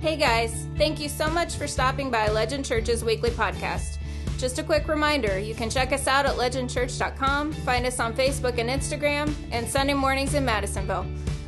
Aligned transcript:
Hey 0.00 0.14
guys, 0.14 0.68
thank 0.76 1.00
you 1.00 1.08
so 1.08 1.28
much 1.28 1.56
for 1.56 1.66
stopping 1.66 2.08
by 2.08 2.28
Legend 2.28 2.64
Church's 2.64 3.02
weekly 3.02 3.30
podcast. 3.30 3.98
Just 4.38 4.60
a 4.60 4.62
quick 4.62 4.86
reminder 4.86 5.40
you 5.40 5.56
can 5.56 5.68
check 5.68 5.92
us 5.92 6.06
out 6.06 6.24
at 6.24 6.36
legendchurch.com, 6.36 7.52
find 7.52 7.84
us 7.84 7.98
on 7.98 8.14
Facebook 8.14 8.58
and 8.58 8.70
Instagram, 8.70 9.34
and 9.50 9.68
Sunday 9.68 9.94
mornings 9.94 10.34
in 10.34 10.44
Madisonville. 10.44 11.04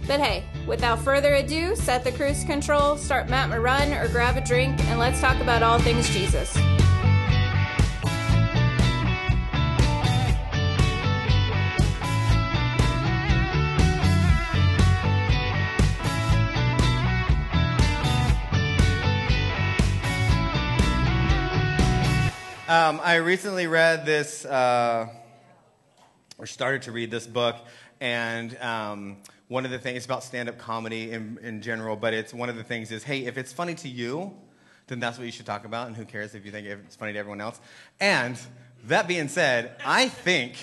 But 0.09 0.19
hey, 0.19 0.43
without 0.67 0.99
further 0.99 1.35
ado, 1.35 1.77
set 1.77 2.03
the 2.03 2.11
cruise 2.11 2.43
control, 2.43 2.97
start 2.97 3.29
Matt 3.29 3.57
run, 3.57 3.93
or 3.93 4.09
grab 4.09 4.37
a 4.37 4.41
drink, 4.41 4.81
and 4.87 4.99
let's 4.99 5.21
talk 5.21 5.41
about 5.41 5.63
all 5.63 5.79
things 5.79 6.11
Jesus. 6.11 6.59
Um, 22.71 23.01
I 23.03 23.17
recently 23.17 23.67
read 23.67 24.07
this, 24.07 24.45
uh, 24.45 25.09
or 26.39 26.47
started 26.47 26.83
to 26.83 26.93
read 26.93 27.11
this 27.11 27.27
book, 27.27 27.57
and 28.01 28.57
um, 28.59 29.17
one 29.49 29.65
of 29.65 29.73
the 29.73 29.79
things 29.81 30.05
about 30.05 30.23
stand 30.23 30.49
up 30.49 30.57
comedy 30.57 31.11
in, 31.11 31.41
in 31.43 31.63
general, 31.63 31.97
but 31.97 32.15
it's 32.15 32.33
one 32.33 32.49
of 32.49 32.55
the 32.55 32.63
things 32.63 32.93
is 32.93 33.03
hey, 33.03 33.27
if 33.27 33.37
it's 33.37 33.53
funny 33.53 33.75
to 33.75 33.89
you, 33.89 34.33
then 34.87 35.01
that's 35.01 35.19
what 35.19 35.25
you 35.25 35.33
should 35.33 35.47
talk 35.47 35.65
about, 35.65 35.89
and 35.89 35.97
who 35.97 36.05
cares 36.05 36.37
if 36.37 36.47
you 36.47 36.53
think 36.53 36.65
it's 36.65 36.95
funny 36.95 37.13
to 37.13 37.19
everyone 37.19 37.41
else. 37.41 37.61
And 37.99 38.39
that 38.85 39.09
being 39.09 39.27
said, 39.27 39.75
I 39.85 40.07
think. 40.09 40.55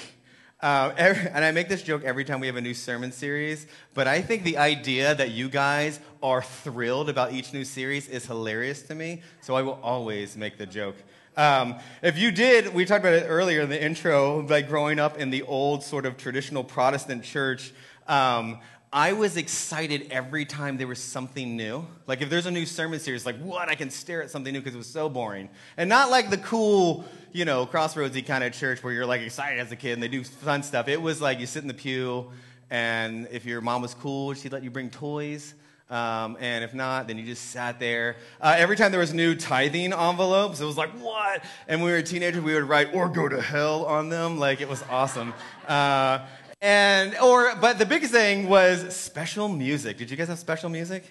Uh, 0.62 0.94
every, 0.96 1.30
and 1.30 1.44
I 1.44 1.52
make 1.52 1.68
this 1.68 1.84
joke 1.84 2.06
every 2.06 2.24
time 2.24 2.40
we 2.40 2.48
have 2.48 2.56
a 2.56 2.62
new 2.62 2.74
sermon 2.74 3.12
series, 3.12 3.68
but 3.94 4.08
I 4.08 4.22
think 4.22 4.44
the 4.44 4.58
idea 4.60 5.14
that 5.14 5.32
you 5.32 5.50
guys 5.50 6.00
are 6.24 6.42
thrilled 6.42 7.10
about 7.10 7.34
each 7.34 7.52
new 7.52 7.66
series 7.66 8.08
is 8.08 8.26
hilarious 8.26 8.82
to 8.84 8.96
me, 8.96 9.24
so 9.42 9.56
I 9.56 9.62
will 9.62 9.78
always 9.84 10.38
make 10.38 10.58
the 10.58 10.66
joke. 10.66 10.96
Um, 11.38 11.76
if 12.02 12.18
you 12.18 12.32
did, 12.32 12.74
we 12.74 12.84
talked 12.84 13.06
about 13.06 13.14
it 13.14 13.28
earlier 13.28 13.62
in 13.62 13.70
the 13.70 13.82
intro, 13.82 14.42
like 14.48 14.68
growing 14.68 14.98
up 14.98 15.20
in 15.20 15.30
the 15.30 15.44
old 15.44 15.84
sort 15.84 16.08
of 16.08 16.18
traditional 16.18 16.64
Protestant 16.64 17.24
church, 17.24 17.72
um, 18.08 18.60
I 18.92 19.14
was 19.14 19.38
excited 19.38 20.08
every 20.10 20.46
time 20.46 20.78
there 20.78 20.88
was 20.88 20.98
something 20.98 21.56
new. 21.56 21.86
Like 22.08 22.22
if 22.22 22.32
there's 22.32 22.48
a 22.48 22.52
new 22.52 22.66
sermon 22.66 23.00
series, 23.00 23.24
like 23.24 23.38
what? 23.38 23.70
I 23.70 23.76
can 23.76 23.92
stare 23.92 24.24
at 24.24 24.32
something 24.32 24.52
new 24.52 24.62
because 24.62 24.74
it 24.74 24.80
was 24.80 24.88
so 24.88 25.10
boring. 25.10 25.50
And 25.76 25.90
not 25.90 26.10
like 26.10 26.32
the 26.32 26.40
cool, 26.40 27.06
you 27.34 27.46
know, 27.46 27.68
crossroadsy 27.68 28.26
kind 28.26 28.44
of 28.44 28.54
church 28.54 28.84
where 28.84 28.92
you're 28.92 29.06
like 29.06 29.22
excited 29.22 29.60
as 29.60 29.72
a 29.72 29.76
kid 29.76 29.94
and 29.94 30.02
they 30.02 30.08
do 30.08 30.24
fun 30.24 30.64
stuff. 30.64 30.88
It 30.88 31.00
was 31.00 31.22
like 31.22 31.40
you 31.40 31.46
sit 31.46 31.62
in 31.62 31.68
the 31.68 31.74
pew 31.76 32.32
and 32.72 33.28
if 33.30 33.46
your 33.46 33.62
mom 33.62 33.84
was 33.84 33.94
cool, 33.94 34.34
she'd 34.34 34.54
let 34.54 34.64
you 34.64 34.72
bring 34.72 34.90
toys. 34.90 35.54
Um, 35.90 36.38
and 36.42 36.66
if 36.66 36.74
not, 36.74 37.08
then 37.08 37.18
you 37.18 37.26
just 37.26 37.52
sat 37.52 37.80
there. 37.80 38.18
Uh, 38.42 38.56
every 38.58 38.76
time 38.76 38.92
there 38.92 39.00
was 39.00 39.14
new 39.14 39.36
tithing 39.36 39.94
envelopes, 39.94 40.60
it 40.60 40.66
was 40.66 40.78
like, 40.78 40.92
what? 41.00 41.44
And 41.68 41.82
when 41.82 41.92
we 41.92 41.98
were 41.98 42.02
teenagers, 42.02 42.44
we 42.44 42.54
would 42.54 42.66
write, 42.66 42.94
or 42.94 43.08
go 43.08 43.30
to 43.30 43.42
hell 43.42 43.86
on 43.86 44.10
them. 44.10 44.38
Like, 44.38 44.60
it 44.60 44.68
was 44.68 44.84
awesome. 44.90 45.34
Uh, 45.68 46.26
and, 46.62 47.16
or, 47.20 47.56
but 47.56 47.80
the 47.80 47.86
biggest 47.86 48.12
thing 48.12 48.50
was 48.50 48.96
special 48.96 49.48
music. 49.48 49.98
Did 49.98 50.12
you 50.12 50.18
guys 50.18 50.28
have 50.28 50.40
special 50.40 50.70
music? 50.70 51.06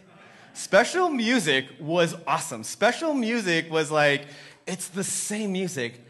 Special 0.52 1.08
music 1.08 1.66
was 1.78 2.14
awesome. 2.26 2.64
Special 2.64 3.14
music 3.14 3.70
was 3.70 3.90
like, 3.90 4.26
it's 4.66 4.88
the 4.88 5.04
same 5.04 5.52
music, 5.52 6.00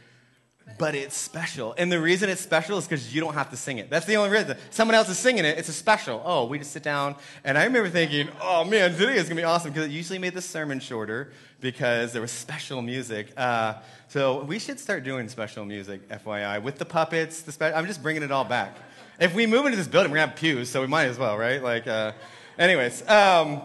but 0.78 0.95
it's 0.95 1.17
special. 1.17 1.75
And 1.78 1.91
the 1.91 2.00
reason 2.00 2.28
it's 2.28 2.41
special 2.41 2.77
is 2.78 2.86
because 2.86 3.14
you 3.14 3.20
don't 3.20 3.34
have 3.34 3.50
to 3.50 3.56
sing 3.56 3.78
it. 3.78 3.89
That's 3.89 4.05
the 4.06 4.17
only 4.17 4.31
reason. 4.31 4.56
Someone 4.70 4.95
else 4.95 5.08
is 5.08 5.19
singing 5.19 5.45
it, 5.45 5.58
it's 5.58 5.69
a 5.69 5.73
special. 5.73 6.23
Oh, 6.25 6.47
we 6.47 6.58
just 6.58 6.73
sit 6.73 6.83
down. 6.83 7.14
And 7.45 7.56
I 7.56 7.64
remember 7.64 7.89
thinking, 7.89 8.28
oh 8.41 8.64
man, 8.64 8.92
today 8.92 9.14
is 9.14 9.25
going 9.25 9.36
to 9.36 9.42
be 9.42 9.45
awesome 9.45 9.70
because 9.70 9.86
it 9.86 9.92
usually 9.92 10.19
made 10.19 10.34
the 10.34 10.42
sermon 10.42 10.81
shorter 10.81 11.31
because 11.61 12.12
there 12.12 12.23
was 12.23 12.33
special 12.33 12.83
music. 12.83 13.33
Uh, 13.36 13.75
so 14.08 14.42
we 14.45 14.58
should 14.58 14.78
start 14.78 15.05
doing 15.05 15.28
special 15.28 15.64
music, 15.64 16.08
FYI, 16.08 16.63
with 16.63 16.79
the 16.79 16.85
puppets. 16.85 17.42
The 17.42 17.52
spe- 17.52 17.63
I'm 17.74 17.86
just 17.86 18.02
bringing 18.02 18.23
it 18.23 18.30
all 18.30 18.45
back. 18.45 18.77
If 19.19 19.35
we 19.35 19.46
move 19.46 19.64
into 19.67 19.79
this 19.79 19.89
building, 19.89 20.11
we're 20.11 20.19
going 20.19 20.29
to 20.29 20.33
have 20.33 20.40
pews, 20.40 20.69
so 20.69 20.83
we 20.83 20.86
might 20.89 21.07
as 21.07 21.19
well, 21.19 21.39
right? 21.39 21.63
Like, 21.63 21.86
uh, 21.86 22.13
anyways. 22.58 23.08
Um, 23.08 23.63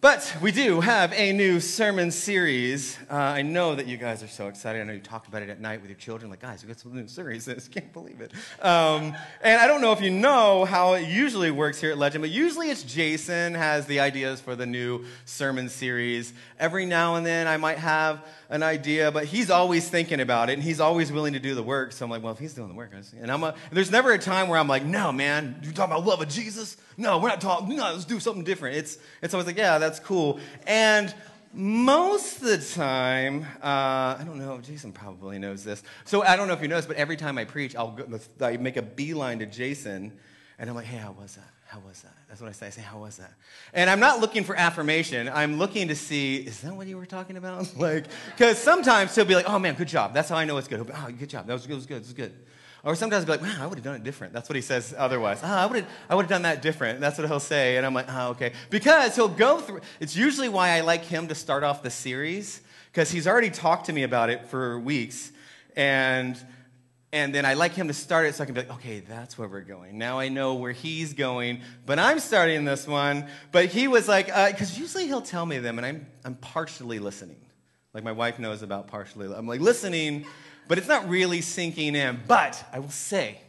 but 0.00 0.36
we 0.40 0.52
do 0.52 0.80
have 0.80 1.12
a 1.12 1.32
new 1.32 1.58
sermon 1.58 2.12
series. 2.12 2.96
Uh, 3.10 3.16
I 3.16 3.42
know 3.42 3.74
that 3.74 3.88
you 3.88 3.96
guys 3.96 4.22
are 4.22 4.28
so 4.28 4.46
excited. 4.46 4.80
I 4.80 4.84
know 4.84 4.92
you 4.92 5.00
talked 5.00 5.26
about 5.26 5.42
it 5.42 5.48
at 5.48 5.60
night 5.60 5.80
with 5.80 5.90
your 5.90 5.98
children. 5.98 6.30
Like, 6.30 6.40
guys, 6.40 6.62
we 6.62 6.68
got 6.68 6.78
some 6.78 6.94
new 6.94 7.08
series. 7.08 7.48
I 7.48 7.54
just 7.54 7.72
can't 7.72 7.92
believe 7.92 8.20
it. 8.20 8.32
Um, 8.64 9.16
and 9.42 9.60
I 9.60 9.66
don't 9.66 9.80
know 9.80 9.90
if 9.90 10.00
you 10.00 10.10
know 10.10 10.64
how 10.64 10.94
it 10.94 11.08
usually 11.08 11.50
works 11.50 11.80
here 11.80 11.90
at 11.90 11.98
Legend, 11.98 12.22
but 12.22 12.30
usually 12.30 12.70
it's 12.70 12.84
Jason 12.84 13.54
has 13.54 13.86
the 13.86 13.98
ideas 13.98 14.40
for 14.40 14.54
the 14.54 14.66
new 14.66 15.04
sermon 15.24 15.68
series. 15.68 16.32
Every 16.60 16.86
now 16.86 17.16
and 17.16 17.26
then 17.26 17.48
I 17.48 17.56
might 17.56 17.78
have 17.78 18.24
an 18.50 18.62
idea, 18.62 19.10
but 19.10 19.24
he's 19.24 19.50
always 19.50 19.88
thinking 19.88 20.20
about 20.20 20.48
it 20.48 20.54
and 20.54 20.62
he's 20.62 20.80
always 20.80 21.10
willing 21.10 21.32
to 21.32 21.40
do 21.40 21.54
the 21.54 21.62
work. 21.62 21.92
So 21.92 22.04
I'm 22.04 22.10
like, 22.10 22.22
well, 22.22 22.32
if 22.32 22.38
he's 22.38 22.54
doing 22.54 22.68
the 22.68 22.74
work, 22.74 22.92
and 23.20 23.30
I'm 23.30 23.42
a, 23.42 23.54
there's 23.72 23.90
never 23.90 24.12
a 24.12 24.18
time 24.18 24.48
where 24.48 24.58
I'm 24.58 24.68
like, 24.68 24.84
no, 24.84 25.10
man, 25.10 25.60
you 25.62 25.72
talking 25.72 25.92
about 25.92 26.06
love 26.06 26.22
of 26.22 26.28
Jesus? 26.28 26.76
No, 27.00 27.18
we're 27.18 27.28
not 27.28 27.40
talking. 27.40 27.76
No, 27.76 27.92
let's 27.92 28.04
do 28.04 28.18
something 28.18 28.42
different. 28.42 28.76
It's 28.76 28.98
it's 29.22 29.32
always 29.32 29.46
like, 29.46 29.56
yeah, 29.56 29.78
that's 29.78 29.87
cool. 29.98 30.38
And 30.66 31.14
most 31.52 32.42
of 32.42 32.42
the 32.42 32.58
time, 32.58 33.44
uh, 33.62 34.16
I 34.18 34.22
don't 34.24 34.38
know, 34.38 34.60
Jason 34.60 34.92
probably 34.92 35.38
knows 35.38 35.64
this. 35.64 35.82
So 36.04 36.22
I 36.22 36.36
don't 36.36 36.46
know 36.48 36.54
if 36.54 36.62
you 36.62 36.68
noticed, 36.68 36.88
but 36.88 36.96
every 36.96 37.16
time 37.16 37.38
I 37.38 37.44
preach, 37.44 37.74
I'll 37.74 37.92
go, 37.92 38.20
I 38.40 38.56
make 38.58 38.76
a 38.76 38.82
beeline 38.82 39.38
to 39.38 39.46
Jason, 39.46 40.12
and 40.58 40.68
I'm 40.68 40.76
like, 40.76 40.86
hey, 40.86 40.98
how 40.98 41.12
was 41.12 41.36
that? 41.36 41.50
How 41.66 41.80
was 41.80 42.00
that? 42.00 42.14
That's 42.28 42.40
what 42.40 42.48
I 42.48 42.52
say. 42.52 42.66
I 42.66 42.70
say, 42.70 42.80
how 42.80 42.98
was 42.98 43.18
that? 43.18 43.32
And 43.74 43.90
I'm 43.90 44.00
not 44.00 44.20
looking 44.20 44.42
for 44.42 44.56
affirmation. 44.56 45.28
I'm 45.28 45.58
looking 45.58 45.88
to 45.88 45.94
see, 45.94 46.36
is 46.36 46.60
that 46.62 46.74
what 46.74 46.86
you 46.86 46.96
were 46.96 47.06
talking 47.06 47.36
about? 47.36 47.76
like, 47.76 48.06
because 48.36 48.56
sometimes 48.58 49.14
he'll 49.14 49.26
be 49.26 49.34
like, 49.34 49.48
oh 49.48 49.58
man, 49.58 49.74
good 49.74 49.88
job. 49.88 50.14
That's 50.14 50.30
how 50.30 50.36
I 50.36 50.46
know 50.46 50.56
it's 50.56 50.68
good. 50.68 50.80
Oh, 50.80 51.08
good 51.18 51.28
job. 51.28 51.46
That 51.46 51.52
was, 51.52 51.66
good. 51.66 51.72
it 51.72 51.76
was 51.76 51.86
good. 51.86 51.96
It 51.96 52.00
was 52.00 52.12
good. 52.14 52.32
Or 52.84 52.94
sometimes 52.94 53.24
he'll 53.24 53.36
be 53.36 53.42
like, 53.42 53.58
wow, 53.58 53.64
I 53.64 53.66
would 53.66 53.78
have 53.78 53.84
done 53.84 53.96
it 53.96 54.04
different. 54.04 54.32
That's 54.32 54.48
what 54.48 54.56
he 54.56 54.62
says 54.62 54.94
otherwise. 54.96 55.40
Oh, 55.42 55.46
I 55.46 55.66
would 55.66 55.76
have 55.76 55.90
I 56.08 56.14
would 56.14 56.22
have 56.22 56.30
done 56.30 56.42
that 56.42 56.62
different. 56.62 57.00
That's 57.00 57.18
what 57.18 57.26
he'll 57.26 57.40
say. 57.40 57.76
And 57.76 57.84
I'm 57.84 57.94
like, 57.94 58.06
oh, 58.08 58.30
okay. 58.30 58.52
Because 58.70 59.16
he'll 59.16 59.28
go 59.28 59.58
through, 59.60 59.80
it's 60.00 60.16
usually 60.16 60.48
why 60.48 60.70
I 60.70 60.80
like 60.80 61.04
him 61.04 61.28
to 61.28 61.34
start 61.34 61.64
off 61.64 61.82
the 61.82 61.90
series, 61.90 62.60
because 62.92 63.10
he's 63.10 63.26
already 63.26 63.50
talked 63.50 63.86
to 63.86 63.92
me 63.92 64.04
about 64.04 64.30
it 64.30 64.46
for 64.46 64.78
weeks. 64.78 65.32
And 65.76 66.38
and 67.10 67.34
then 67.34 67.46
I 67.46 67.54
like 67.54 67.72
him 67.72 67.88
to 67.88 67.94
start 67.94 68.26
it 68.26 68.34
so 68.34 68.42
I 68.42 68.46
can 68.46 68.54
be 68.54 68.60
like, 68.60 68.72
okay, 68.72 69.00
that's 69.00 69.38
where 69.38 69.48
we're 69.48 69.62
going. 69.62 69.96
Now 69.96 70.18
I 70.18 70.28
know 70.28 70.54
where 70.54 70.72
he's 70.72 71.14
going, 71.14 71.62
but 71.86 71.98
I'm 71.98 72.18
starting 72.18 72.66
this 72.66 72.86
one. 72.86 73.26
But 73.50 73.66
he 73.66 73.88
was 73.88 74.06
like, 74.08 74.26
because 74.26 74.76
uh, 74.76 74.80
usually 74.80 75.06
he'll 75.06 75.22
tell 75.22 75.46
me 75.46 75.58
them, 75.58 75.78
and 75.78 75.86
I'm, 75.86 76.06
I'm 76.24 76.34
partially 76.34 76.98
listening. 76.98 77.40
Like 77.94 78.04
my 78.04 78.12
wife 78.12 78.38
knows 78.38 78.62
about 78.62 78.88
partially. 78.88 79.34
I'm 79.34 79.46
like 79.46 79.60
listening, 79.60 80.26
but 80.68 80.78
it's 80.78 80.86
not 80.86 81.08
really 81.08 81.40
sinking 81.40 81.96
in. 81.96 82.20
But 82.26 82.62
I 82.72 82.78
will 82.78 82.90
say, 82.90 83.40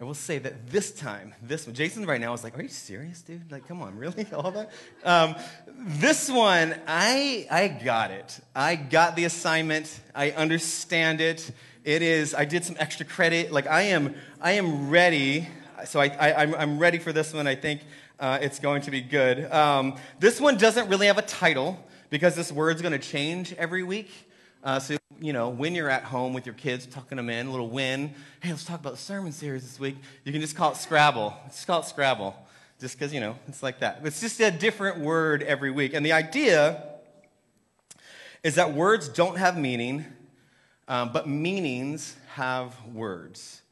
I 0.00 0.04
will 0.04 0.14
say 0.14 0.38
that 0.38 0.68
this 0.70 0.92
time, 0.92 1.34
this 1.42 1.66
one, 1.66 1.74
Jason 1.74 2.04
right 2.04 2.20
now 2.20 2.34
is 2.34 2.44
like, 2.44 2.58
are 2.58 2.62
you 2.62 2.68
serious, 2.68 3.22
dude? 3.22 3.50
Like, 3.50 3.68
come 3.68 3.80
on, 3.80 3.96
really? 3.98 4.26
All 4.32 4.50
that? 4.50 4.72
Um, 5.04 5.36
this 5.78 6.30
one, 6.30 6.74
I, 6.86 7.46
I 7.50 7.68
got 7.68 8.10
it. 8.10 8.40
I 8.54 8.76
got 8.76 9.16
the 9.16 9.24
assignment. 9.24 10.00
I 10.14 10.32
understand 10.32 11.20
it. 11.20 11.50
It 11.84 12.02
is, 12.02 12.34
I 12.34 12.44
did 12.44 12.64
some 12.64 12.76
extra 12.78 13.06
credit. 13.06 13.52
Like, 13.52 13.66
I 13.66 13.82
am, 13.82 14.16
I 14.40 14.52
am 14.52 14.90
ready. 14.90 15.48
So 15.84 16.00
I, 16.00 16.06
I, 16.08 16.42
I'm, 16.42 16.54
I'm 16.54 16.78
ready 16.78 16.98
for 16.98 17.12
this 17.12 17.32
one. 17.32 17.46
I 17.46 17.54
think 17.54 17.82
uh, 18.18 18.38
it's 18.40 18.58
going 18.58 18.82
to 18.82 18.90
be 18.90 19.00
good. 19.00 19.50
Um, 19.52 19.96
this 20.18 20.40
one 20.40 20.56
doesn't 20.56 20.88
really 20.88 21.06
have 21.06 21.18
a 21.18 21.22
title 21.22 21.78
because 22.10 22.34
this 22.34 22.50
word's 22.50 22.82
going 22.82 22.92
to 22.92 22.98
change 22.98 23.52
every 23.54 23.82
week. 23.82 24.10
Uh, 24.64 24.80
so, 24.80 24.96
you 25.20 25.32
know, 25.32 25.48
when 25.48 25.74
you're 25.74 25.90
at 25.90 26.04
home 26.04 26.32
with 26.32 26.46
your 26.46 26.54
kids, 26.54 26.86
tucking 26.86 27.16
them 27.16 27.30
in, 27.30 27.46
a 27.46 27.50
little 27.50 27.68
win. 27.68 28.14
Hey, 28.40 28.50
let's 28.50 28.64
talk 28.64 28.80
about 28.80 28.92
the 28.92 28.98
sermon 28.98 29.32
series 29.32 29.62
this 29.62 29.80
week. 29.80 29.96
You 30.24 30.32
can 30.32 30.40
just 30.40 30.56
call 30.56 30.72
it 30.72 30.76
Scrabble. 30.76 31.34
Just 31.46 31.66
call 31.66 31.80
it 31.80 31.86
Scrabble. 31.86 32.34
Just 32.80 32.98
because, 32.98 33.12
you 33.14 33.20
know, 33.20 33.36
it's 33.48 33.62
like 33.62 33.80
that. 33.80 34.00
It's 34.04 34.20
just 34.20 34.38
a 34.40 34.50
different 34.50 34.98
word 34.98 35.42
every 35.42 35.70
week. 35.70 35.94
And 35.94 36.04
the 36.04 36.12
idea 36.12 36.82
is 38.42 38.56
that 38.56 38.74
words 38.74 39.08
don't 39.08 39.38
have 39.38 39.56
meaning, 39.56 40.04
um, 40.88 41.10
but 41.12 41.26
meanings 41.26 42.16
have 42.34 42.74
words. 42.92 43.62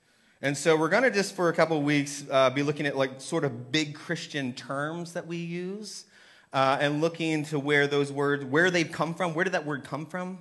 And 0.40 0.56
so 0.56 0.76
we're 0.76 0.88
going 0.88 1.04
to 1.04 1.10
just 1.10 1.34
for 1.36 1.48
a 1.48 1.52
couple 1.52 1.76
of 1.76 1.84
weeks 1.84 2.24
uh, 2.30 2.50
be 2.50 2.62
looking 2.62 2.86
at 2.86 2.96
like 2.96 3.20
sort 3.20 3.44
of 3.44 3.70
big 3.70 3.94
Christian 3.94 4.52
terms 4.52 5.12
that 5.12 5.26
we 5.26 5.36
use 5.36 6.04
uh, 6.52 6.78
and 6.80 7.00
looking 7.00 7.44
to 7.46 7.58
where 7.58 7.86
those 7.86 8.10
words, 8.10 8.44
where 8.44 8.70
they've 8.70 8.90
come 8.90 9.14
from. 9.14 9.34
Where 9.34 9.44
did 9.44 9.52
that 9.52 9.66
word 9.66 9.84
come 9.84 10.06
from? 10.06 10.38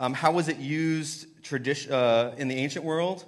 Um, 0.00 0.14
how 0.14 0.32
was 0.32 0.48
it 0.48 0.56
used 0.56 1.26
tradi- 1.42 1.90
uh, 1.90 2.34
in 2.38 2.48
the 2.48 2.54
ancient 2.54 2.86
world? 2.86 3.22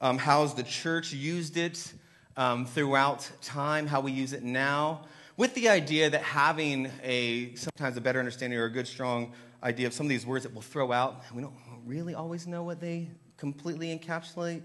Um, 0.00 0.18
how's 0.18 0.54
the 0.54 0.64
church 0.64 1.12
used 1.12 1.56
it 1.56 1.92
um, 2.36 2.66
throughout 2.66 3.30
time? 3.42 3.86
How 3.86 4.00
we 4.00 4.10
use 4.10 4.32
it 4.32 4.42
now? 4.42 5.02
With 5.36 5.54
the 5.54 5.68
idea 5.68 6.10
that 6.10 6.22
having 6.22 6.90
a 7.04 7.54
sometimes 7.54 7.96
a 7.96 8.00
better 8.00 8.18
understanding 8.18 8.58
or 8.58 8.64
a 8.64 8.70
good, 8.70 8.88
strong 8.88 9.34
idea 9.62 9.86
of 9.86 9.92
some 9.92 10.06
of 10.06 10.10
these 10.10 10.26
words 10.26 10.42
that 10.42 10.52
we'll 10.52 10.62
throw 10.62 10.90
out, 10.90 11.22
we 11.32 11.42
don't 11.42 11.54
really 11.84 12.14
always 12.14 12.48
know 12.48 12.64
what 12.64 12.80
they 12.80 13.08
completely 13.36 13.96
encapsulate. 13.96 14.62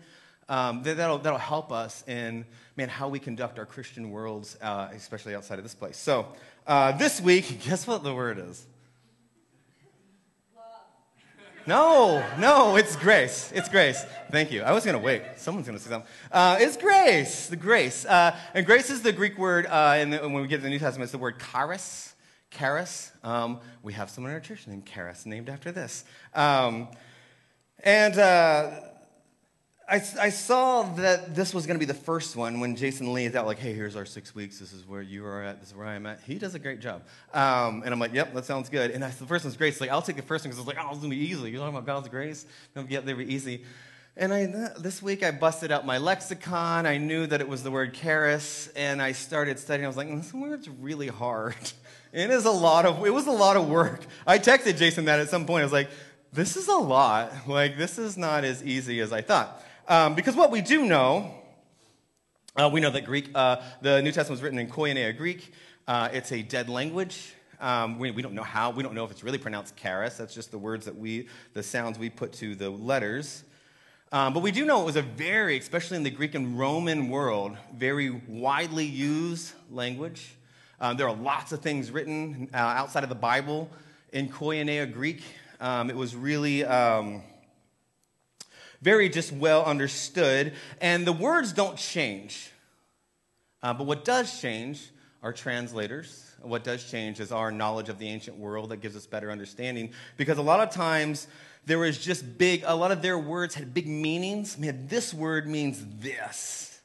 Um, 0.50 0.81
that'll, 0.81 1.19
that'll 1.19 1.38
help 1.38 1.72
us 1.72 2.04
in 2.07 2.44
man 2.75 2.90
how 2.90 3.07
we 3.07 3.19
conduct 3.19 3.60
our 3.60 3.68
Christian 3.68 4.10
worlds, 4.10 4.57
uh, 4.64 4.88
especially 4.94 5.36
outside 5.36 5.60
of 5.60 5.64
this 5.64 5.75
place. 5.75 5.98
So 5.98 6.25
uh, 6.66 6.94
this 6.94 7.22
week, 7.22 7.60
guess 7.64 7.86
what 7.86 8.04
the 8.04 8.16
word 8.16 8.40
is? 8.40 8.66
No, 11.68 12.25
no, 12.40 12.75
it's 12.75 12.96
grace. 12.96 13.52
It's 13.54 13.69
grace. 13.69 14.04
Thank 14.31 14.52
you. 14.52 14.63
I 14.63 14.72
was 14.72 14.84
going 14.84 14.98
to 14.98 15.04
wait. 15.04 15.22
Someone's 15.36 15.68
going 15.68 15.78
to 15.78 15.84
say 15.84 15.92
something. 15.92 16.10
Uh, 16.31 16.58
it's 16.60 16.75
grace, 16.75 17.48
the 17.48 17.56
grace. 17.56 18.04
Uh, 18.04 18.36
and 18.56 18.66
grace 18.66 18.90
is 18.90 19.04
the 19.04 19.12
Greek 19.12 19.38
word, 19.38 19.68
uh, 19.68 19.94
and 19.96 20.12
when 20.12 20.34
we 20.34 20.48
get 20.48 20.58
to 20.58 20.63
the 20.63 20.69
New 20.69 20.80
Testament, 20.80 21.04
it's 21.04 21.12
the 21.12 21.19
word 21.19 21.36
charis. 21.52 22.16
Charis. 22.50 23.12
Um, 23.24 23.60
we 23.84 23.94
have 23.94 24.10
someone 24.10 24.31
in 24.31 24.36
our 24.36 24.42
church 24.42 24.68
named 24.68 24.86
Charis, 24.86 25.25
named 25.25 25.50
after 25.50 25.72
this. 25.72 26.04
Um, 26.34 26.88
and 27.84 28.18
uh, 28.18 28.72
I, 29.92 30.02
I 30.22 30.30
saw 30.30 30.84
that 30.94 31.36
this 31.36 31.54
was 31.54 31.66
going 31.66 31.78
to 31.78 31.86
be 31.86 31.92
the 31.92 32.00
first 32.00 32.38
one 32.38 32.62
when 32.62 32.78
Jason 32.78 33.12
lays 33.12 33.36
out, 33.36 33.46
like, 33.46 33.60
hey, 33.60 33.74
here's 33.74 33.98
our 33.98 34.06
six 34.06 34.34
weeks. 34.34 34.58
This 34.58 34.72
is 34.72 34.88
where 34.88 35.02
you 35.02 35.26
are 35.26 35.44
at. 35.44 35.60
This 35.60 35.72
is 35.72 35.76
where 35.76 35.86
I'm 35.86 36.06
at. 36.06 36.22
He 36.22 36.36
does 36.36 36.56
a 36.56 36.60
great 36.60 36.80
job. 36.80 37.04
Um, 37.34 37.82
and 37.84 37.94
I'm 37.94 38.00
like, 38.00 38.14
yep, 38.14 38.34
that 38.34 38.46
sounds 38.46 38.70
good. 38.70 38.92
And 38.92 39.04
I, 39.04 39.10
the 39.10 39.26
first 39.26 39.44
one's 39.44 39.58
great. 39.58 39.74
It's 39.74 39.82
like, 39.82 39.90
I'll 39.90 40.02
take 40.02 40.16
the 40.16 40.22
first 40.22 40.46
one 40.46 40.50
because 40.50 40.66
it's 40.66 40.68
like, 40.68 40.78
oh, 40.80 40.92
it's 40.92 41.00
going 41.00 41.12
to 41.12 41.18
be 41.18 41.22
easy. 41.22 41.52
You're 41.52 41.60
talking 41.60 41.76
about 41.76 41.86
God's 41.86 42.08
grace? 42.08 42.46
No, 42.74 42.86
yeah, 42.88 43.02
they'll 43.02 43.18
be 43.18 43.34
easy. 43.34 43.66
And 44.16 44.34
I, 44.34 44.46
this 44.80 45.02
week 45.02 45.24
I 45.24 45.32
busted 45.32 45.74
out 45.74 45.86
my 45.86 45.98
lexicon. 45.98 46.86
I 46.86 46.96
knew 46.96 47.28
that 47.28 47.42
it 47.42 47.50
was 47.50 47.62
the 47.62 47.72
word 47.72 47.94
charis, 47.94 48.70
and 48.78 49.02
I 49.02 49.12
started 49.12 49.60
studying. 49.60 49.84
I 49.84 49.88
was 49.90 49.98
like, 49.98 50.08
this 50.08 50.34
word's 50.34 50.70
really 50.70 51.08
hard. 51.08 51.56
It 52.14 52.30
is 52.30 52.44
a 52.44 52.52
lot 52.52 52.86
of, 52.86 53.06
it 53.06 53.10
was 53.14 53.26
a 53.26 53.32
lot 53.32 53.56
of 53.56 53.70
work. 53.70 54.06
I 54.28 54.38
texted 54.38 54.76
Jason 54.76 55.06
that 55.06 55.22
at 55.22 55.30
some 55.30 55.46
point. 55.46 55.62
I 55.62 55.64
was 55.64 55.72
like, 55.72 55.90
this 56.34 56.58
is 56.58 56.68
a 56.68 56.76
lot. 56.76 57.32
Like, 57.48 57.78
this 57.78 57.98
is 57.98 58.18
not 58.18 58.44
as 58.44 58.62
easy 58.66 59.00
as 59.00 59.14
I 59.14 59.22
thought. 59.22 59.64
Um, 59.92 60.16
because 60.16 60.38
what 60.38 60.52
we 60.52 60.62
do 60.62 60.86
know, 60.86 61.34
uh, 62.56 62.70
we 62.72 62.80
know 62.80 62.92
that 62.92 63.04
Greek, 63.04 63.30
uh, 63.36 63.58
the 63.82 64.02
New 64.02 64.14
Testament 64.14 64.30
was 64.30 64.42
written 64.42 64.58
in 64.58 64.70
Koine 64.70 65.18
Greek. 65.18 65.54
Uh, 65.86 66.08
it's 66.14 66.32
a 66.32 66.42
dead 66.42 66.70
language. 66.70 67.34
Um, 67.60 68.00
we, 68.00 68.10
we, 68.12 68.22
don't 68.22 68.34
know 68.34 68.42
how. 68.42 68.72
We 68.72 68.84
don't 68.84 68.96
know 68.96 69.04
if 69.04 69.12
it's 69.12 69.22
really 69.22 69.38
pronounced 69.38 69.76
charis. 69.76 70.16
That's 70.16 70.34
just 70.34 70.50
the 70.50 70.58
words 70.58 70.86
that 70.86 70.96
we, 70.96 71.28
the 71.54 71.62
sounds 71.62 72.00
we 72.00 72.10
put 72.10 72.32
to 72.36 72.56
the 72.56 72.70
letters. 72.70 73.44
Um, 74.14 74.34
but 74.34 74.40
we 74.40 74.52
do 74.52 74.64
know 74.64 74.82
it 74.82 74.86
was 74.86 74.96
a 74.96 75.02
very, 75.02 75.58
especially 75.58 75.98
in 75.98 76.04
the 76.04 76.10
Greek 76.10 76.36
and 76.36 76.58
Roman 76.58 77.10
world, 77.10 77.58
very 77.76 78.12
widely 78.30 78.86
used 78.86 79.52
language. 79.70 80.36
Um, 80.80 80.96
there 80.96 81.10
are 81.10 81.16
lots 81.16 81.52
of 81.52 81.60
things 81.60 81.92
written 81.92 82.50
uh, 82.54 82.58
outside 82.58 83.04
of 83.04 83.10
the 83.10 83.16
Bible 83.16 83.70
in 84.14 84.30
Koine 84.30 84.94
Greek. 84.94 85.22
Um, 85.60 85.90
it 85.90 85.98
was 85.98 86.16
really 86.16 86.64
um, 86.64 87.24
very 88.81 89.10
just 89.10 89.31
well 89.31 89.63
understood. 89.63 90.54
And 90.80 91.06
the 91.06 91.13
words 91.13 91.54
don't 91.54 91.78
change. 91.78 92.51
Uh, 93.63 93.74
but 93.74 93.86
what 93.86 94.04
does 94.04 94.42
change 94.42 94.92
are 95.24 95.31
translators. 95.31 96.31
What 96.42 96.63
does 96.63 96.89
change 96.89 97.19
is 97.19 97.31
our 97.31 97.51
knowledge 97.51 97.89
of 97.89 98.00
the 98.00 98.07
ancient 98.07 98.38
world 98.38 98.69
that 98.69 98.78
gives 98.78 98.95
us 98.95 99.06
better 99.06 99.31
understanding. 99.31 99.92
Because 100.18 100.38
a 100.38 100.42
lot 100.42 100.60
of 100.60 100.74
times 100.74 101.28
there 101.66 101.78
was 101.78 101.98
just 102.00 102.38
big, 102.38 102.63
a 102.66 102.75
lot 102.75 102.92
of 102.92 103.01
their 103.01 103.19
words 103.19 103.54
had 103.54 103.74
big 103.74 103.88
meanings. 103.88 104.57
Man, 104.57 104.88
this 104.88 105.13
word 105.13 105.48
means 105.48 105.86
this. 106.00 106.81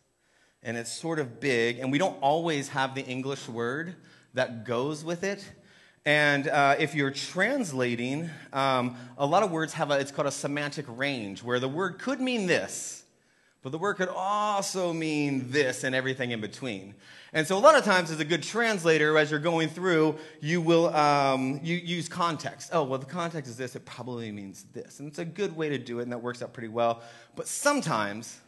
And 0.62 0.76
it's 0.76 0.93
sort 0.93 1.19
of 1.19 1.40
big. 1.40 1.78
And 1.78 1.90
we 1.90 1.98
don't 1.98 2.19
always 2.20 2.69
have 2.69 2.94
the 2.94 3.04
English 3.04 3.48
word 3.48 3.94
that 4.34 4.66
goes 4.66 5.02
with 5.02 5.25
it. 5.25 5.50
And 6.06 6.47
uh, 6.47 6.76
if 6.79 6.94
you're 6.94 7.11
translating, 7.11 8.31
um, 8.53 8.97
a 9.19 9.26
lot 9.26 9.43
of 9.43 9.50
words 9.50 9.73
have 9.73 9.91
a, 9.91 9.99
it's 9.99 10.12
called 10.12 10.29
a 10.29 10.31
semantic 10.31 10.87
range, 10.88 11.43
where 11.43 11.58
the 11.58 11.69
word 11.69 11.99
could 11.99 12.20
mean 12.20 12.47
this, 12.47 13.03
but 13.61 13.73
the 13.73 13.79
word 13.79 13.94
could 13.94 14.08
also 14.08 14.93
mean 14.93 15.50
this 15.50 15.82
and 15.82 15.97
everything 15.97 16.31
in 16.31 16.41
between. 16.41 16.94
And 17.32 17.44
so 17.44 17.58
a 17.58 17.58
lot 17.58 17.76
of 17.76 17.85
times 17.85 18.12
as 18.12 18.20
a 18.20 18.25
good 18.25 18.44
translator, 18.44 19.19
as 19.19 19.32
you're 19.32 19.41
going 19.41 19.69
through, 19.69 20.17
you 20.41 20.61
will 20.61 20.94
um, 20.94 21.58
you 21.64 21.75
use 21.75 22.08
context. 22.08 22.70
Oh, 22.73 22.85
well, 22.85 23.00
the 23.00 23.06
context 23.06 23.50
is 23.50 23.56
this, 23.56 23.75
it 23.75 23.85
probably 23.85 24.31
means 24.31 24.64
this. 24.73 25.00
And 25.00 25.08
it's 25.08 25.19
a 25.19 25.25
good 25.25 25.56
way 25.56 25.70
to 25.70 25.76
do 25.76 25.99
it, 25.99 26.05
and 26.05 26.12
that 26.12 26.23
works 26.23 26.41
out 26.41 26.53
pretty 26.53 26.69
well. 26.69 27.03
But 27.35 27.49
sometimes, 27.49 28.38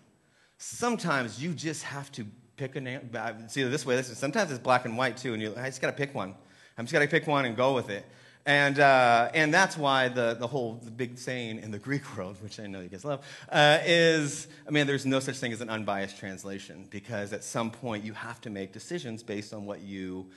sometimes 0.58 1.42
you 1.42 1.54
just 1.54 1.82
have 1.82 2.12
to 2.12 2.24
pick 2.56 2.76
a 2.76 2.80
name. 2.80 3.10
See, 3.48 3.64
this 3.64 3.84
way, 3.84 3.96
this 3.96 4.10
is, 4.10 4.16
sometimes 4.16 4.52
it's 4.52 4.60
black 4.60 4.84
and 4.84 4.96
white 4.96 5.16
too, 5.16 5.32
and 5.32 5.42
you, 5.42 5.54
I 5.56 5.66
just 5.66 5.80
got 5.80 5.88
to 5.88 5.96
pick 5.96 6.14
one. 6.14 6.36
I'm 6.78 6.86
just 6.86 6.92
going 6.92 7.06
to 7.06 7.10
pick 7.10 7.26
one 7.26 7.44
and 7.44 7.56
go 7.56 7.74
with 7.74 7.90
it. 7.90 8.06
And, 8.46 8.78
uh, 8.78 9.30
and 9.34 9.52
that's 9.52 9.76
why 9.76 10.08
the, 10.08 10.34
the 10.38 10.46
whole 10.46 10.80
the 10.82 10.90
big 10.90 11.18
saying 11.18 11.58
in 11.58 11.70
the 11.70 11.78
Greek 11.88 12.16
world, 12.16 12.36
which 12.42 12.58
I 12.60 12.66
know 12.66 12.80
you 12.80 12.88
guys 12.88 13.04
love, 13.04 13.26
uh, 13.50 13.80
is 13.84 14.46
I 14.66 14.70
mean, 14.70 14.86
there's 14.86 15.04
no 15.04 15.20
such 15.20 15.36
thing 15.36 15.52
as 15.52 15.60
an 15.60 15.68
unbiased 15.68 16.18
translation 16.18 16.86
because 16.88 17.32
at 17.32 17.44
some 17.44 17.70
point 17.70 18.04
you 18.04 18.14
have 18.14 18.40
to 18.42 18.50
make 18.50 18.72
decisions 18.72 19.22
based 19.22 19.52
on 19.52 19.66
what 19.66 19.80
you 19.80 20.30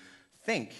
think. 0.43 0.73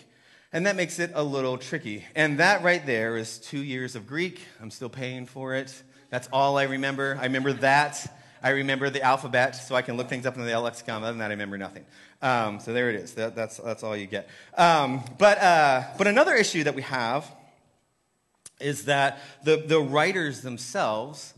And 0.51 0.65
that 0.65 0.75
makes 0.75 0.99
it 0.99 1.11
a 1.13 1.23
little 1.23 1.57
tricky. 1.57 2.03
And 2.15 2.39
that 2.39 2.63
right 2.63 2.85
there 2.85 3.15
is 3.15 3.37
two 3.37 3.63
years 3.63 3.95
of 3.95 4.07
Greek. 4.07 4.41
I'm 4.59 4.71
still 4.71 4.89
paying 4.89 5.25
for 5.25 5.55
it. 5.55 5.83
That's 6.09 6.27
all 6.33 6.57
I 6.57 6.63
remember. 6.63 7.17
I 7.21 7.25
remember 7.25 7.53
that. 7.53 8.13
I 8.43 8.49
remember 8.49 8.89
the 8.89 9.01
alphabet, 9.01 9.55
so 9.55 9.75
I 9.75 9.81
can 9.81 9.97
look 9.97 10.09
things 10.09 10.25
up 10.25 10.35
in 10.35 10.45
the 10.45 10.59
lexicon. 10.59 11.03
Other 11.03 11.11
than 11.11 11.19
that, 11.19 11.27
I 11.27 11.33
remember 11.33 11.57
nothing. 11.57 11.85
Um, 12.21 12.59
so 12.59 12.73
there 12.73 12.89
it 12.89 12.95
is. 12.95 13.13
That, 13.13 13.35
that's, 13.35 13.57
that's 13.57 13.83
all 13.83 13.95
you 13.95 14.07
get. 14.07 14.27
Um, 14.57 15.03
but, 15.17 15.37
uh, 15.39 15.83
but 15.97 16.07
another 16.07 16.35
issue 16.35 16.63
that 16.63 16.75
we 16.75 16.81
have 16.81 17.29
is 18.59 18.85
that 18.85 19.19
the, 19.43 19.57
the 19.57 19.79
writers 19.79 20.41
themselves, 20.41 21.33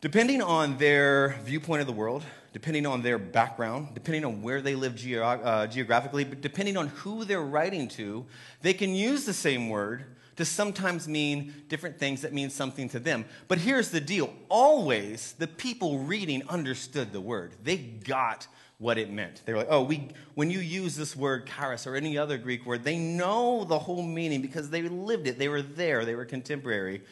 depending 0.00 0.42
on 0.42 0.78
their 0.78 1.38
viewpoint 1.44 1.80
of 1.80 1.86
the 1.86 1.92
world, 1.92 2.22
depending 2.52 2.86
on 2.86 3.02
their 3.02 3.18
background, 3.18 3.88
depending 3.94 4.24
on 4.24 4.40
where 4.40 4.62
they 4.62 4.74
live 4.74 4.96
geo- 4.96 5.22
uh, 5.22 5.66
geographically, 5.66 6.24
depending 6.24 6.76
on 6.76 6.88
who 6.88 7.24
they're 7.24 7.42
writing 7.42 7.88
to, 7.88 8.24
they 8.62 8.72
can 8.72 8.94
use 8.94 9.24
the 9.24 9.34
same 9.34 9.68
word 9.68 10.04
to 10.36 10.44
sometimes 10.44 11.08
mean 11.08 11.54
different 11.68 11.98
things 11.98 12.22
that 12.22 12.32
mean 12.32 12.50
something 12.50 12.88
to 12.90 12.98
them. 12.98 13.24
But 13.48 13.58
here's 13.58 13.90
the 13.90 14.00
deal 14.00 14.32
always, 14.48 15.34
the 15.38 15.46
people 15.46 16.00
reading 16.00 16.46
understood 16.48 17.12
the 17.12 17.20
word, 17.20 17.54
they 17.62 17.76
got 17.76 18.46
what 18.78 18.98
it 18.98 19.10
meant. 19.10 19.42
They 19.46 19.52
were 19.52 19.60
like, 19.60 19.68
oh, 19.70 19.82
we, 19.82 20.08
when 20.34 20.50
you 20.50 20.58
use 20.58 20.96
this 20.96 21.16
word 21.16 21.46
charis 21.46 21.86
or 21.86 21.96
any 21.96 22.18
other 22.18 22.36
Greek 22.36 22.66
word, 22.66 22.84
they 22.84 22.98
know 22.98 23.64
the 23.64 23.78
whole 23.78 24.02
meaning 24.02 24.42
because 24.42 24.68
they 24.68 24.82
lived 24.82 25.26
it. 25.26 25.38
They 25.38 25.48
were 25.48 25.62
there, 25.62 26.04
they 26.04 26.14
were 26.14 26.26
contemporary. 26.26 27.02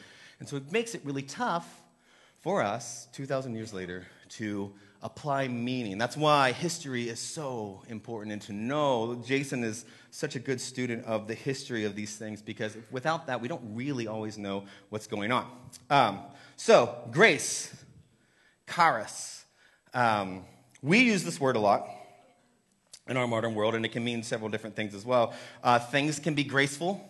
And 0.40 0.48
so 0.48 0.56
it 0.56 0.70
makes 0.70 0.94
it 0.94 1.00
really 1.04 1.22
tough 1.22 1.82
for 2.40 2.60
us, 2.60 3.08
2,000 3.12 3.54
years 3.54 3.72
later, 3.72 4.06
to 4.30 4.72
apply 5.04 5.46
meaning. 5.48 5.98
That's 5.98 6.16
why 6.16 6.52
history 6.52 7.10
is 7.10 7.20
so 7.20 7.82
important 7.88 8.32
and 8.32 8.42
to 8.42 8.54
know. 8.54 9.22
Jason 9.24 9.62
is 9.62 9.84
such 10.10 10.34
a 10.34 10.38
good 10.38 10.58
student 10.58 11.04
of 11.04 11.28
the 11.28 11.34
history 11.34 11.84
of 11.84 11.94
these 11.94 12.16
things 12.16 12.40
because 12.40 12.74
without 12.90 13.26
that, 13.26 13.42
we 13.42 13.46
don't 13.46 13.62
really 13.74 14.06
always 14.06 14.38
know 14.38 14.64
what's 14.88 15.06
going 15.06 15.30
on. 15.30 15.46
Um, 15.90 16.20
so, 16.56 16.96
grace, 17.12 17.84
charis. 18.66 19.44
Um, 19.92 20.46
we 20.82 21.00
use 21.00 21.22
this 21.22 21.38
word 21.38 21.56
a 21.56 21.60
lot 21.60 21.86
in 23.06 23.18
our 23.18 23.26
modern 23.26 23.54
world, 23.54 23.74
and 23.74 23.84
it 23.84 23.92
can 23.92 24.02
mean 24.02 24.22
several 24.22 24.48
different 24.48 24.74
things 24.74 24.94
as 24.94 25.04
well. 25.04 25.34
Uh, 25.62 25.78
things 25.78 26.18
can 26.18 26.34
be 26.34 26.44
graceful. 26.44 27.06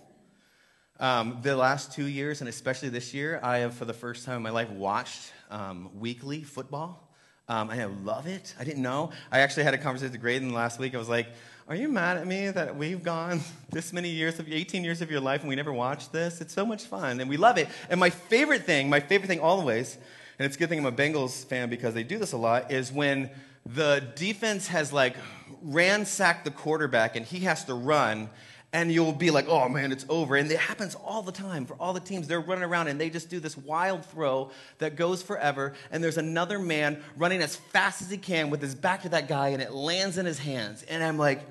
Um, 0.99 1.39
the 1.43 1.57
last 1.57 1.93
two 1.93 2.07
years, 2.07 2.41
and 2.41 2.49
especially 2.49 2.89
this 2.89 3.15
year, 3.15 3.39
I 3.41 3.59
have, 3.59 3.75
for 3.75 3.85
the 3.85 3.95
first 3.95 4.25
time 4.27 4.39
in 4.39 4.43
my 4.43 4.51
life, 4.51 4.71
watched 4.71 5.33
um, 5.49 5.91
weekly 5.99 6.43
football. 6.43 7.05
Um, 7.47 7.69
I 7.69 7.85
love 7.85 8.27
it. 8.27 8.55
I 8.59 8.65
didn't 8.65 8.83
know. 8.83 9.11
I 9.31 9.41
actually 9.41 9.65
had 9.65 9.75
a 9.75 9.79
conversation 9.79 10.13
with 10.13 10.21
Graydon 10.23 10.55
last 10.55 10.79
week. 10.79 10.95
I 10.95 10.99
was 10.99 11.11
like, 11.11 11.29
Are 11.69 11.77
you 11.77 11.89
mad 11.89 12.17
at 12.17 12.27
me 12.27 12.49
that 12.51 12.75
we've 12.75 13.03
gone 13.03 13.41
this 13.71 13.93
many 13.93 14.09
years 14.09 14.39
of 14.39 14.51
18 14.51 14.83
years 14.83 15.03
of 15.03 15.11
your 15.11 15.21
life 15.21 15.41
and 15.41 15.49
we 15.51 15.55
never 15.55 15.73
watched 15.73 16.11
this? 16.11 16.41
It's 16.41 16.55
so 16.55 16.65
much 16.65 16.85
fun 16.85 17.21
and 17.21 17.29
we 17.29 17.37
love 17.37 17.59
it. 17.59 17.69
And 17.91 18.01
my 18.01 18.09
favorite 18.09 18.65
thing, 18.65 18.89
my 18.89 19.01
favorite 19.01 19.29
thing 19.29 19.41
always, 19.41 19.99
and 20.39 20.47
it's 20.47 20.57
a 20.57 20.59
good 20.59 20.71
thing 20.71 20.79
I'm 20.79 20.87
a 20.87 20.93
Bengals 20.93 21.45
fan 21.45 21.69
because 21.69 21.93
they 21.93 22.03
do 22.03 22.19
this 22.19 22.33
a 22.33 22.39
lot, 22.39 22.73
is 22.73 22.91
when 22.91 23.29
the 23.67 24.03
defense 24.17 24.69
has 24.69 24.91
like 24.91 25.15
ransacked 25.63 26.47
the 26.47 26.51
quarterback 26.51 27.15
and 27.15 27.27
he 27.27 27.41
has 27.41 27.65
to 27.67 27.75
run 27.75 28.31
and 28.75 28.91
you'll 28.91 29.13
be 29.13 29.31
like, 29.31 29.47
oh 29.49 29.69
man, 29.69 29.93
it's 29.93 30.05
over. 30.09 30.35
And 30.35 30.51
it 30.51 30.59
happens 30.59 30.97
all 30.97 31.23
the 31.23 31.31
time 31.31 31.65
for 31.65 31.75
all 31.75 31.93
the 31.93 32.01
teams. 32.01 32.27
They're 32.27 32.41
running 32.41 32.65
around 32.65 32.89
and 32.89 33.01
they 33.01 33.09
just 33.09 33.31
do 33.31 33.39
this 33.39 33.57
wild 33.57 34.05
throw 34.07 34.51
that 34.79 34.97
goes 34.97 35.23
forever. 35.23 35.75
And 35.93 36.03
there's 36.03 36.19
another 36.19 36.59
man 36.59 37.01
running 37.17 37.41
as 37.41 37.55
fast 37.55 38.03
as 38.03 38.11
he 38.11 38.19
can 38.19 38.51
with 38.51 38.61
his 38.61 38.75
back 38.75 39.03
to 39.03 39.11
that 39.11 39.29
guy 39.29 39.51
and 39.51 39.63
it 39.63 39.73
lands 39.73 40.19
in 40.19 40.27
his 40.27 40.41
hands. 40.41 40.83
And 40.83 41.05
I'm 41.05 41.19
like, 41.19 41.43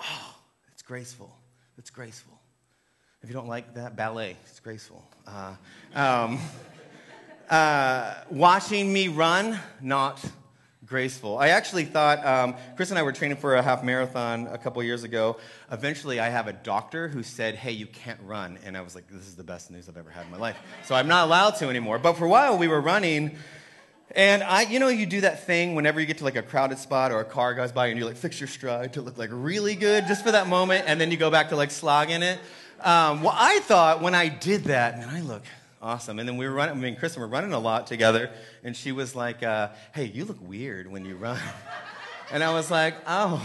oh, 0.00 0.36
it's 0.70 0.82
graceful. 0.82 1.36
It's 1.76 1.90
graceful. 1.90 2.38
If 3.20 3.28
you 3.28 3.34
don't 3.34 3.48
like 3.48 3.74
that, 3.74 3.96
ballet, 3.96 4.36
it's 4.48 4.60
graceful. 4.60 5.04
Uh, 5.26 5.54
um, 5.92 6.38
uh, 7.50 8.14
watching 8.30 8.92
me 8.92 9.08
run, 9.08 9.58
not 9.82 10.24
graceful. 10.90 11.38
I 11.38 11.50
actually 11.50 11.84
thought, 11.84 12.26
um, 12.26 12.56
Chris 12.74 12.90
and 12.90 12.98
I 12.98 13.04
were 13.04 13.12
training 13.12 13.36
for 13.36 13.54
a 13.54 13.62
half 13.62 13.84
marathon 13.84 14.48
a 14.48 14.58
couple 14.58 14.82
years 14.82 15.04
ago. 15.04 15.36
Eventually, 15.70 16.18
I 16.18 16.28
have 16.28 16.48
a 16.48 16.52
doctor 16.52 17.06
who 17.06 17.22
said, 17.22 17.54
Hey, 17.54 17.70
you 17.70 17.86
can't 17.86 18.18
run. 18.24 18.58
And 18.66 18.76
I 18.76 18.80
was 18.80 18.96
like, 18.96 19.06
This 19.06 19.28
is 19.28 19.36
the 19.36 19.44
best 19.44 19.70
news 19.70 19.88
I've 19.88 19.96
ever 19.96 20.10
had 20.10 20.26
in 20.26 20.32
my 20.32 20.36
life. 20.36 20.58
So 20.84 20.96
I'm 20.96 21.06
not 21.06 21.26
allowed 21.26 21.52
to 21.58 21.68
anymore. 21.68 22.00
But 22.00 22.14
for 22.14 22.24
a 22.24 22.28
while, 22.28 22.58
we 22.58 22.66
were 22.66 22.80
running. 22.80 23.38
And 24.16 24.42
I, 24.42 24.62
you 24.62 24.80
know, 24.80 24.88
you 24.88 25.06
do 25.06 25.20
that 25.20 25.46
thing 25.46 25.76
whenever 25.76 26.00
you 26.00 26.06
get 26.06 26.18
to 26.18 26.24
like 26.24 26.34
a 26.34 26.42
crowded 26.42 26.78
spot 26.78 27.12
or 27.12 27.20
a 27.20 27.24
car 27.24 27.54
goes 27.54 27.70
by 27.70 27.86
and 27.86 27.96
you 27.96 28.04
like 28.04 28.16
fix 28.16 28.40
your 28.40 28.48
stride 28.48 28.94
to 28.94 29.00
look 29.00 29.16
like 29.16 29.30
really 29.32 29.76
good 29.76 30.08
just 30.08 30.24
for 30.24 30.32
that 30.32 30.48
moment, 30.48 30.86
and 30.88 31.00
then 31.00 31.12
you 31.12 31.16
go 31.16 31.30
back 31.30 31.50
to 31.50 31.56
like 31.56 31.70
slogging 31.70 32.22
it. 32.22 32.40
Um, 32.80 33.22
well, 33.22 33.36
I 33.36 33.60
thought 33.60 34.02
when 34.02 34.16
I 34.16 34.26
did 34.26 34.64
that, 34.64 34.98
man, 34.98 35.08
I 35.08 35.20
look 35.20 35.44
awesome. 35.80 36.18
And 36.18 36.28
then 36.28 36.36
we 36.36 36.46
were 36.46 36.54
running, 36.54 36.76
I 36.76 36.78
mean, 36.78 36.96
Kristen 36.96 37.20
were 37.22 37.28
running 37.28 37.52
a 37.52 37.58
lot 37.58 37.86
together, 37.86 38.30
and 38.62 38.76
she 38.76 38.92
was 38.92 39.14
like, 39.14 39.42
uh, 39.42 39.70
hey, 39.94 40.04
you 40.04 40.24
look 40.24 40.40
weird 40.40 40.90
when 40.90 41.04
you 41.04 41.16
run. 41.16 41.38
and 42.32 42.42
I 42.44 42.52
was 42.52 42.70
like, 42.70 42.96
oh, 43.06 43.42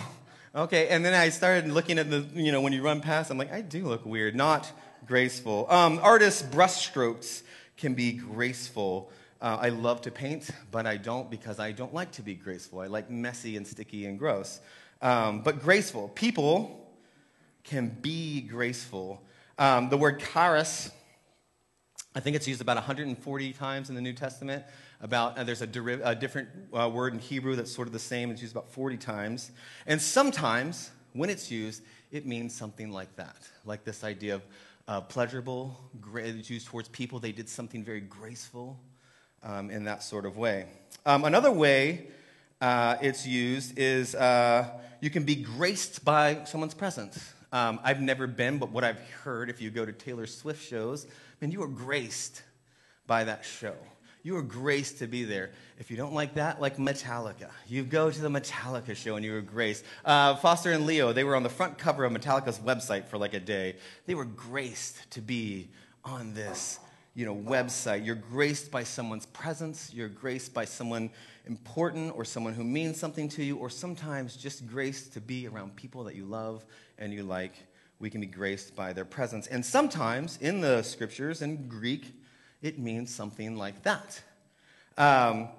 okay. 0.53 0.89
And 0.89 1.03
then 1.03 1.13
I 1.13 1.29
started 1.29 1.71
looking 1.71 1.97
at 1.97 2.09
the, 2.09 2.25
you 2.33 2.51
know, 2.51 2.61
when 2.61 2.73
you 2.73 2.81
run 2.81 3.01
past, 3.01 3.31
I'm 3.31 3.37
like, 3.37 3.53
I 3.53 3.61
do 3.61 3.85
look 3.85 4.05
weird, 4.05 4.35
not 4.35 4.71
graceful. 5.05 5.67
Um, 5.69 5.99
artists' 6.01 6.41
brushstrokes 6.41 7.43
can 7.77 7.93
be 7.93 8.13
graceful. 8.13 9.11
Uh, 9.41 9.57
I 9.61 9.69
love 9.69 10.01
to 10.01 10.11
paint, 10.11 10.49
but 10.71 10.85
I 10.85 10.97
don't 10.97 11.29
because 11.29 11.59
I 11.59 11.71
don't 11.71 11.93
like 11.93 12.11
to 12.13 12.21
be 12.21 12.33
graceful. 12.33 12.79
I 12.79 12.87
like 12.87 13.09
messy 13.09 13.57
and 13.57 13.67
sticky 13.67 14.05
and 14.05 14.17
gross. 14.17 14.59
Um, 15.01 15.41
but 15.41 15.61
graceful. 15.61 16.09
People 16.09 16.89
can 17.63 17.89
be 18.01 18.41
graceful. 18.41 19.21
Um, 19.57 19.89
the 19.89 19.97
word 19.97 20.19
charis, 20.19 20.89
I 22.17 22.21
think 22.21 22.37
it's 22.37 22.47
used 22.47 22.61
about 22.61 22.77
140 22.77 23.53
times 23.53 23.89
in 23.89 23.95
the 23.95 24.01
New 24.01 24.13
Testament. 24.13 24.63
About 25.01 25.37
uh, 25.37 25.43
there's 25.43 25.61
a, 25.61 25.67
deri- 25.67 26.01
a 26.01 26.15
different 26.15 26.47
uh, 26.73 26.89
word 26.89 27.11
in 27.11 27.19
Hebrew 27.19 27.57
that's 27.57 27.73
sort 27.73 27.89
of 27.89 27.93
the 27.93 27.99
same. 27.99 28.31
It's 28.31 28.41
used 28.41 28.53
about 28.53 28.71
40 28.71 28.95
times, 28.95 29.51
and 29.85 30.01
sometimes 30.01 30.91
when 31.11 31.29
it's 31.29 31.51
used, 31.51 31.83
it 32.13 32.25
means 32.25 32.55
something 32.55 32.89
like 32.89 33.13
that, 33.17 33.35
like 33.65 33.83
this 33.83 34.05
idea 34.05 34.35
of 34.35 34.41
uh, 34.87 35.01
pleasurable. 35.01 35.77
It's 36.15 36.49
used 36.49 36.67
towards 36.67 36.87
people. 36.87 37.19
They 37.19 37.33
did 37.33 37.49
something 37.49 37.83
very 37.83 37.99
graceful 37.99 38.79
um, 39.43 39.69
in 39.69 39.83
that 39.83 40.01
sort 40.01 40.25
of 40.25 40.37
way. 40.37 40.67
Um, 41.05 41.25
another 41.25 41.51
way 41.51 42.07
uh, 42.61 42.95
it's 43.01 43.27
used 43.27 43.77
is 43.77 44.15
uh, 44.15 44.69
you 45.01 45.09
can 45.09 45.23
be 45.23 45.35
graced 45.35 46.05
by 46.05 46.45
someone's 46.45 46.73
presence. 46.75 47.33
Um, 47.51 47.79
I've 47.83 48.01
never 48.01 48.27
been, 48.27 48.57
but 48.57 48.71
what 48.71 48.83
I've 48.83 48.99
heard, 49.23 49.49
if 49.49 49.61
you 49.61 49.69
go 49.69 49.85
to 49.85 49.93
Taylor 49.93 50.27
Swift 50.27 50.61
shows, 50.61 51.07
man, 51.45 51.51
you 51.51 51.61
are 51.61 51.67
graced 51.67 52.41
by 53.05 53.23
that 53.23 53.45
show. 53.45 53.75
You 54.23 54.35
are 54.37 54.41
graced 54.41 54.97
to 54.97 55.07
be 55.07 55.25
there. 55.25 55.51
If 55.77 55.91
you 55.91 55.97
don't 55.97 56.15
like 56.15 56.33
that, 56.33 56.59
like 56.59 56.77
Metallica, 56.77 57.51
you 57.67 57.83
go 57.83 58.09
to 58.09 58.19
the 58.19 58.29
Metallica 58.29 58.95
show 58.95 59.15
and 59.15 59.23
you 59.23 59.35
are 59.35 59.41
graced. 59.41 59.85
Uh, 60.03 60.35
Foster 60.37 60.71
and 60.71 60.87
Leo, 60.87 61.13
they 61.13 61.23
were 61.23 61.35
on 61.35 61.43
the 61.43 61.49
front 61.49 61.77
cover 61.77 62.03
of 62.03 62.11
Metallica's 62.11 62.57
website 62.57 63.05
for 63.05 63.19
like 63.19 63.35
a 63.35 63.39
day. 63.39 63.75
They 64.07 64.15
were 64.15 64.25
graced 64.25 65.11
to 65.11 65.21
be 65.21 65.69
on 66.03 66.33
this 66.33 66.79
you 67.13 67.27
know, 67.27 67.35
website. 67.35 68.03
You're 68.03 68.15
graced 68.15 68.71
by 68.71 68.83
someone's 68.83 69.27
presence. 69.27 69.93
You're 69.93 70.09
graced 70.09 70.51
by 70.51 70.65
someone 70.65 71.11
important 71.45 72.15
or 72.15 72.25
someone 72.25 72.55
who 72.55 72.63
means 72.63 72.99
something 72.99 73.29
to 73.29 73.43
you, 73.43 73.57
or 73.57 73.69
sometimes 73.69 74.35
just 74.35 74.65
graced 74.65 75.13
to 75.13 75.21
be 75.21 75.47
around 75.47 75.75
people 75.75 76.05
that 76.05 76.15
you 76.15 76.25
love 76.25 76.65
and 76.97 77.13
you 77.13 77.21
like. 77.21 77.53
We 77.99 78.09
can 78.09 78.21
be 78.21 78.27
graced 78.27 78.75
by 78.75 78.93
their 78.93 79.05
presence. 79.05 79.47
And 79.47 79.65
sometimes 79.65 80.37
in 80.41 80.61
the 80.61 80.81
scriptures, 80.83 81.41
in 81.41 81.67
Greek, 81.67 82.13
it 82.61 82.79
means 82.79 83.13
something 83.13 83.57
like 83.57 83.83
that. 83.83 84.21
Um, 84.97 85.49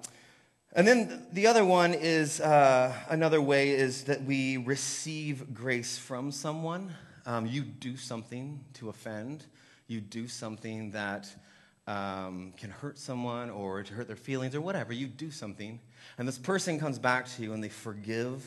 and 0.73 0.87
then 0.87 1.25
the 1.31 1.47
other 1.47 1.65
one 1.65 1.93
is 1.93 2.39
uh, 2.39 2.93
another 3.09 3.41
way 3.41 3.71
is 3.71 4.03
that 4.03 4.23
we 4.23 4.57
receive 4.57 5.53
grace 5.53 5.97
from 5.97 6.31
someone. 6.31 6.93
Um, 7.25 7.45
you 7.45 7.63
do 7.63 7.97
something 7.97 8.63
to 8.75 8.89
offend, 8.89 9.45
you 9.87 10.01
do 10.01 10.27
something 10.27 10.91
that 10.91 11.27
um, 11.87 12.53
can 12.57 12.69
hurt 12.69 12.97
someone 12.97 13.49
or 13.49 13.81
to 13.83 13.93
hurt 13.93 14.07
their 14.07 14.15
feelings 14.15 14.53
or 14.53 14.61
whatever. 14.61 14.93
You 14.93 15.07
do 15.07 15.31
something, 15.31 15.79
and 16.17 16.27
this 16.27 16.37
person 16.37 16.79
comes 16.79 16.99
back 16.99 17.27
to 17.29 17.43
you 17.43 17.53
and 17.53 17.63
they 17.63 17.69
forgive 17.69 18.43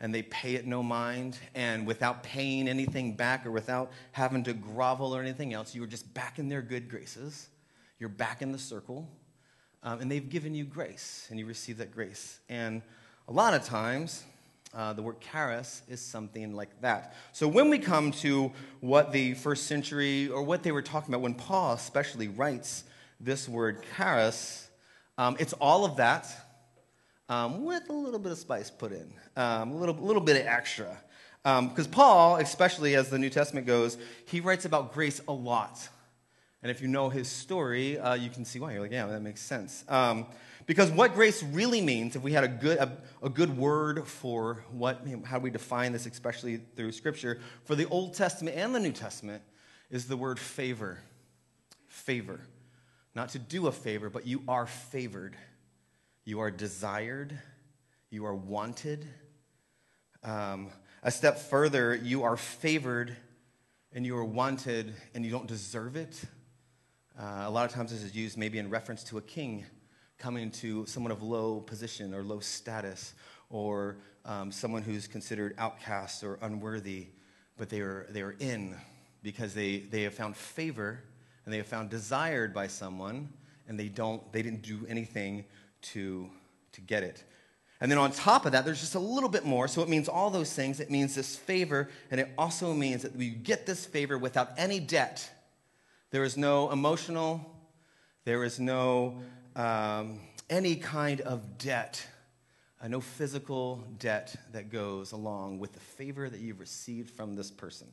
and 0.00 0.14
they 0.14 0.22
pay 0.22 0.54
it 0.54 0.66
no 0.66 0.82
mind, 0.82 1.38
and 1.54 1.86
without 1.86 2.22
paying 2.22 2.68
anything 2.68 3.16
back 3.16 3.44
or 3.44 3.50
without 3.50 3.90
having 4.12 4.44
to 4.44 4.52
grovel 4.52 5.14
or 5.14 5.20
anything 5.20 5.52
else, 5.52 5.74
you 5.74 5.82
are 5.82 5.88
just 5.88 6.12
back 6.14 6.38
in 6.38 6.48
their 6.48 6.62
good 6.62 6.88
graces. 6.88 7.48
You're 7.98 8.08
back 8.08 8.40
in 8.42 8.52
the 8.52 8.58
circle, 8.58 9.08
um, 9.82 10.00
and 10.00 10.10
they've 10.10 10.28
given 10.28 10.54
you 10.54 10.64
grace, 10.64 11.26
and 11.30 11.38
you 11.38 11.46
receive 11.46 11.78
that 11.78 11.92
grace. 11.92 12.38
And 12.48 12.82
a 13.26 13.32
lot 13.32 13.54
of 13.54 13.64
times, 13.64 14.24
uh, 14.74 14.92
the 14.92 15.02
word 15.02 15.20
charis 15.20 15.82
is 15.88 16.00
something 16.00 16.54
like 16.54 16.80
that. 16.82 17.14
So 17.32 17.48
when 17.48 17.70
we 17.70 17.78
come 17.78 18.12
to 18.12 18.52
what 18.80 19.12
the 19.12 19.34
first 19.34 19.66
century 19.66 20.28
or 20.28 20.42
what 20.42 20.62
they 20.62 20.72
were 20.72 20.82
talking 20.82 21.12
about, 21.12 21.22
when 21.22 21.34
Paul 21.34 21.72
especially 21.72 22.28
writes 22.28 22.84
this 23.18 23.48
word 23.48 23.82
charis, 23.96 24.68
um, 25.16 25.36
it's 25.40 25.54
all 25.54 25.84
of 25.84 25.96
that 25.96 26.26
um, 27.28 27.64
with 27.64 27.88
a 27.88 27.92
little 27.92 28.18
bit 28.18 28.32
of 28.32 28.38
spice 28.38 28.70
put 28.70 28.92
in, 28.92 29.12
um, 29.36 29.72
a 29.72 29.76
little, 29.76 29.94
little 29.94 30.22
bit 30.22 30.40
of 30.40 30.46
extra. 30.46 30.96
Because 31.42 31.86
um, 31.86 31.92
Paul, 31.92 32.36
especially 32.36 32.96
as 32.96 33.10
the 33.10 33.18
New 33.18 33.30
Testament 33.30 33.66
goes, 33.66 33.96
he 34.26 34.40
writes 34.40 34.64
about 34.64 34.92
grace 34.92 35.20
a 35.28 35.32
lot. 35.32 35.88
And 36.62 36.70
if 36.70 36.82
you 36.82 36.88
know 36.88 37.08
his 37.08 37.28
story, 37.28 37.98
uh, 37.98 38.14
you 38.14 38.30
can 38.30 38.44
see 38.44 38.58
why. 38.58 38.72
You're 38.72 38.82
like, 38.82 38.90
yeah, 38.90 39.06
that 39.06 39.22
makes 39.22 39.40
sense. 39.40 39.84
Um, 39.88 40.26
because 40.66 40.90
what 40.90 41.14
grace 41.14 41.42
really 41.42 41.80
means, 41.80 42.16
if 42.16 42.22
we 42.22 42.32
had 42.32 42.44
a 42.44 42.48
good, 42.48 42.78
a, 42.78 42.98
a 43.22 43.30
good 43.30 43.56
word 43.56 44.06
for 44.06 44.64
what, 44.70 45.06
how 45.24 45.38
we 45.38 45.50
define 45.50 45.92
this, 45.92 46.04
especially 46.04 46.60
through 46.76 46.92
Scripture, 46.92 47.40
for 47.64 47.74
the 47.74 47.86
Old 47.86 48.14
Testament 48.14 48.56
and 48.56 48.74
the 48.74 48.80
New 48.80 48.92
Testament, 48.92 49.42
is 49.90 50.06
the 50.06 50.16
word 50.16 50.38
favor. 50.38 50.98
Favor. 51.86 52.40
Not 53.14 53.30
to 53.30 53.38
do 53.38 53.68
a 53.68 53.72
favor, 53.72 54.10
but 54.10 54.26
you 54.26 54.42
are 54.46 54.66
favored. 54.66 55.36
You 56.28 56.40
are 56.40 56.50
desired. 56.50 57.32
You 58.10 58.26
are 58.26 58.34
wanted. 58.34 59.06
Um, 60.22 60.68
a 61.02 61.10
step 61.10 61.38
further, 61.38 61.94
you 61.94 62.22
are 62.22 62.36
favored 62.36 63.16
and 63.94 64.04
you 64.04 64.14
are 64.14 64.24
wanted 64.26 64.92
and 65.14 65.24
you 65.24 65.30
don't 65.30 65.46
deserve 65.46 65.96
it. 65.96 66.20
Uh, 67.18 67.44
a 67.46 67.50
lot 67.50 67.64
of 67.64 67.72
times 67.74 67.92
this 67.92 68.02
is 68.02 68.14
used 68.14 68.36
maybe 68.36 68.58
in 68.58 68.68
reference 68.68 69.02
to 69.04 69.16
a 69.16 69.22
king 69.22 69.64
coming 70.18 70.50
to 70.50 70.84
someone 70.84 71.12
of 71.12 71.22
low 71.22 71.60
position 71.60 72.12
or 72.12 72.22
low 72.22 72.40
status 72.40 73.14
or 73.48 73.96
um, 74.26 74.52
someone 74.52 74.82
who's 74.82 75.06
considered 75.06 75.54
outcast 75.56 76.22
or 76.22 76.38
unworthy, 76.42 77.06
but 77.56 77.70
they 77.70 77.80
are, 77.80 78.06
they 78.10 78.20
are 78.20 78.36
in 78.38 78.76
because 79.22 79.54
they, 79.54 79.78
they 79.78 80.02
have 80.02 80.12
found 80.12 80.36
favor 80.36 81.02
and 81.46 81.54
they 81.54 81.56
have 81.56 81.66
found 81.66 81.88
desired 81.88 82.52
by 82.52 82.66
someone 82.66 83.30
and 83.66 83.80
they, 83.80 83.88
don't, 83.88 84.30
they 84.30 84.42
didn't 84.42 84.60
do 84.60 84.84
anything 84.90 85.46
to, 85.82 86.28
to 86.72 86.80
get 86.80 87.02
it. 87.02 87.24
And 87.80 87.90
then 87.90 87.98
on 87.98 88.10
top 88.10 88.44
of 88.44 88.52
that, 88.52 88.64
there's 88.64 88.80
just 88.80 88.96
a 88.96 89.00
little 89.00 89.28
bit 89.28 89.44
more. 89.44 89.68
So 89.68 89.82
it 89.82 89.88
means 89.88 90.08
all 90.08 90.30
those 90.30 90.52
things. 90.52 90.80
It 90.80 90.90
means 90.90 91.14
this 91.14 91.36
favor, 91.36 91.88
and 92.10 92.20
it 92.20 92.28
also 92.36 92.74
means 92.74 93.02
that 93.02 93.14
we 93.14 93.30
get 93.30 93.66
this 93.66 93.86
favor 93.86 94.18
without 94.18 94.50
any 94.56 94.80
debt. 94.80 95.30
There 96.10 96.24
is 96.24 96.36
no 96.36 96.70
emotional, 96.70 97.54
there 98.24 98.42
is 98.42 98.58
no 98.58 99.20
um, 99.54 100.20
any 100.50 100.76
kind 100.76 101.20
of 101.20 101.58
debt, 101.58 102.04
uh, 102.82 102.88
no 102.88 103.00
physical 103.00 103.84
debt 103.98 104.34
that 104.52 104.70
goes 104.70 105.12
along 105.12 105.58
with 105.58 105.72
the 105.72 105.80
favor 105.80 106.28
that 106.28 106.40
you've 106.40 106.60
received 106.60 107.10
from 107.10 107.36
this 107.36 107.50
person. 107.50 107.88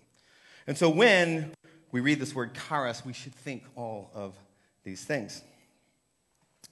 And 0.67 0.77
so 0.77 0.89
when 0.89 1.51
we 1.91 1.99
read 1.99 2.19
this 2.19 2.33
word 2.33 2.57
charis, 2.67 3.05
we 3.05 3.13
should 3.13 3.35
think 3.35 3.63
all 3.75 4.09
of 4.13 4.35
these 4.83 5.03
things. 5.03 5.43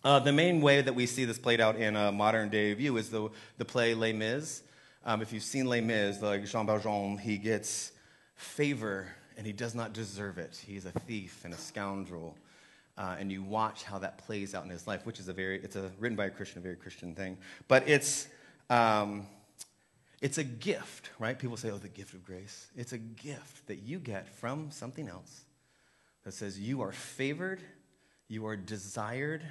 Uh, 0.03 0.19
the 0.19 0.33
main 0.33 0.59
way 0.59 0.81
that 0.81 0.93
we 0.93 1.05
see 1.05 1.23
this 1.23 1.39
played 1.39 1.61
out 1.61 1.77
in 1.77 1.95
a 1.95 2.11
modern 2.11 2.49
day 2.49 2.73
view 2.73 2.97
is 2.97 3.09
the, 3.09 3.29
the 3.57 3.63
play 3.63 3.93
Les 3.93 4.11
Mis. 4.11 4.61
Um, 5.05 5.21
if 5.21 5.31
you've 5.31 5.43
seen 5.43 5.65
Les 5.65 5.79
Mis, 5.79 6.21
like 6.21 6.43
Jean 6.45 6.65
Valjean, 6.65 7.17
he 7.17 7.37
gets 7.37 7.93
favor 8.35 9.07
and 9.37 9.47
he 9.47 9.53
does 9.53 9.73
not 9.73 9.93
deserve 9.93 10.37
it. 10.37 10.61
He's 10.67 10.85
a 10.85 10.91
thief 10.91 11.45
and 11.45 11.53
a 11.53 11.57
scoundrel 11.57 12.35
uh, 12.97 13.15
and 13.17 13.31
you 13.31 13.43
watch 13.43 13.83
how 13.83 13.97
that 13.99 14.17
plays 14.17 14.53
out 14.53 14.65
in 14.65 14.69
his 14.69 14.85
life, 14.87 15.05
which 15.05 15.21
is 15.21 15.29
a 15.29 15.33
very, 15.33 15.63
it's 15.63 15.77
a, 15.77 15.89
written 15.99 16.17
by 16.17 16.25
a 16.25 16.29
Christian, 16.29 16.59
a 16.59 16.61
very 16.61 16.75
Christian 16.75 17.15
thing. 17.15 17.37
But 17.69 17.87
it's, 17.87 18.27
um, 18.69 19.25
it's 20.21 20.37
a 20.37 20.43
gift, 20.43 21.11
right? 21.17 21.39
People 21.39 21.55
say, 21.55 21.71
oh, 21.71 21.77
the 21.77 21.87
gift 21.87 22.13
of 22.13 22.25
grace. 22.25 22.67
It's 22.75 22.91
a 22.91 22.97
gift 22.97 23.67
that 23.67 23.83
you 23.83 23.99
get 23.99 24.27
from 24.27 24.69
something 24.69 25.07
else 25.07 25.45
that 26.25 26.33
says 26.33 26.59
you 26.59 26.81
are 26.81 26.91
favored, 26.91 27.61
you 28.27 28.45
are 28.47 28.57
desired, 28.57 29.43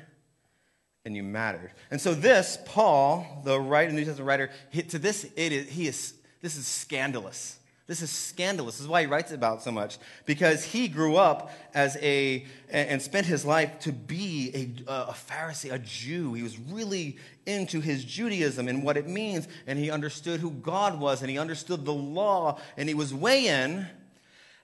and 1.05 1.17
you 1.17 1.23
mattered. 1.23 1.73
And 1.91 2.01
so 2.01 2.15
this, 2.15 2.59
Paul, 2.65 3.43
the 3.45 3.59
writer, 3.61 3.93
New 3.93 4.05
Testament 4.05 4.29
writer, 4.29 4.51
to 4.89 4.99
this, 4.99 5.25
it 5.37 5.53
is, 5.53 5.69
he 5.69 5.89
is, 5.89 6.15
this 6.41 6.57
is 6.57 6.67
scandalous. 6.67 7.59
This 7.89 8.01
is 8.01 8.11
scandalous. 8.11 8.77
This 8.77 8.83
is 8.83 8.89
why 8.89 9.03
he 9.03 9.07
writes 9.07 9.33
about 9.33 9.63
so 9.63 9.73
much. 9.73 9.99
Because 10.25 10.65
he 10.65 10.87
grew 10.87 11.17
up 11.17 11.51
as 11.75 11.97
a, 12.01 12.47
and 12.71 13.03
spent 13.03 13.27
his 13.27 13.45
life 13.45 13.81
to 13.81 13.93
be 13.93 14.83
a, 14.87 14.93
a 14.93 15.13
Pharisee, 15.13 15.73
a 15.73 15.79
Jew. 15.81 16.35
He 16.35 16.45
was 16.45 16.57
really 16.59 17.19
into 17.45 17.81
his 17.81 18.05
Judaism 18.05 18.69
and 18.69 18.85
what 18.85 18.97
it 18.97 19.09
means. 19.09 19.49
And 19.67 19.79
he 19.79 19.91
understood 19.91 20.39
who 20.39 20.53
God 20.53 21.01
was 21.01 21.23
and 21.23 21.31
he 21.31 21.39
understood 21.39 21.85
the 21.85 21.93
law 21.93 22.61
and 22.77 22.89
he 22.89 22.95
was 22.95 23.13
way 23.13 23.49
in. 23.49 23.89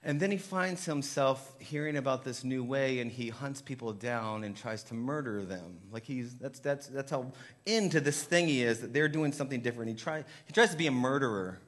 And 0.01 0.19
then 0.19 0.31
he 0.31 0.37
finds 0.37 0.85
himself 0.85 1.53
hearing 1.59 1.97
about 1.97 2.23
this 2.23 2.45
new 2.45 2.63
way 2.63 2.99
and 2.99 3.11
he 3.11 3.27
hunts 3.27 3.61
people 3.61 3.91
down 3.91 4.45
and 4.45 4.55
tries 4.55 4.81
to 4.83 4.93
murder 4.93 5.43
them. 5.43 5.79
Like 5.91 6.05
he's, 6.05 6.35
that's, 6.35 6.59
that's, 6.59 6.87
that's 6.87 7.11
how 7.11 7.33
into 7.65 7.99
this 7.99 8.23
thing 8.23 8.47
he 8.47 8.63
is, 8.63 8.79
that 8.79 8.93
they're 8.93 9.09
doing 9.09 9.33
something 9.33 9.59
different. 9.59 9.89
He, 9.89 9.95
try, 9.95 10.23
he 10.45 10.53
tries 10.53 10.71
to 10.71 10.77
be 10.77 10.87
a 10.87 10.91
murderer. 10.91 11.59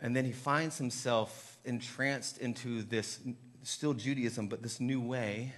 And 0.00 0.16
then 0.16 0.24
he 0.24 0.32
finds 0.32 0.78
himself 0.78 1.58
entranced 1.64 2.38
into 2.38 2.82
this, 2.82 3.20
still 3.62 3.92
Judaism, 3.92 4.48
but 4.48 4.62
this 4.62 4.80
new 4.80 5.00
way. 5.00 5.52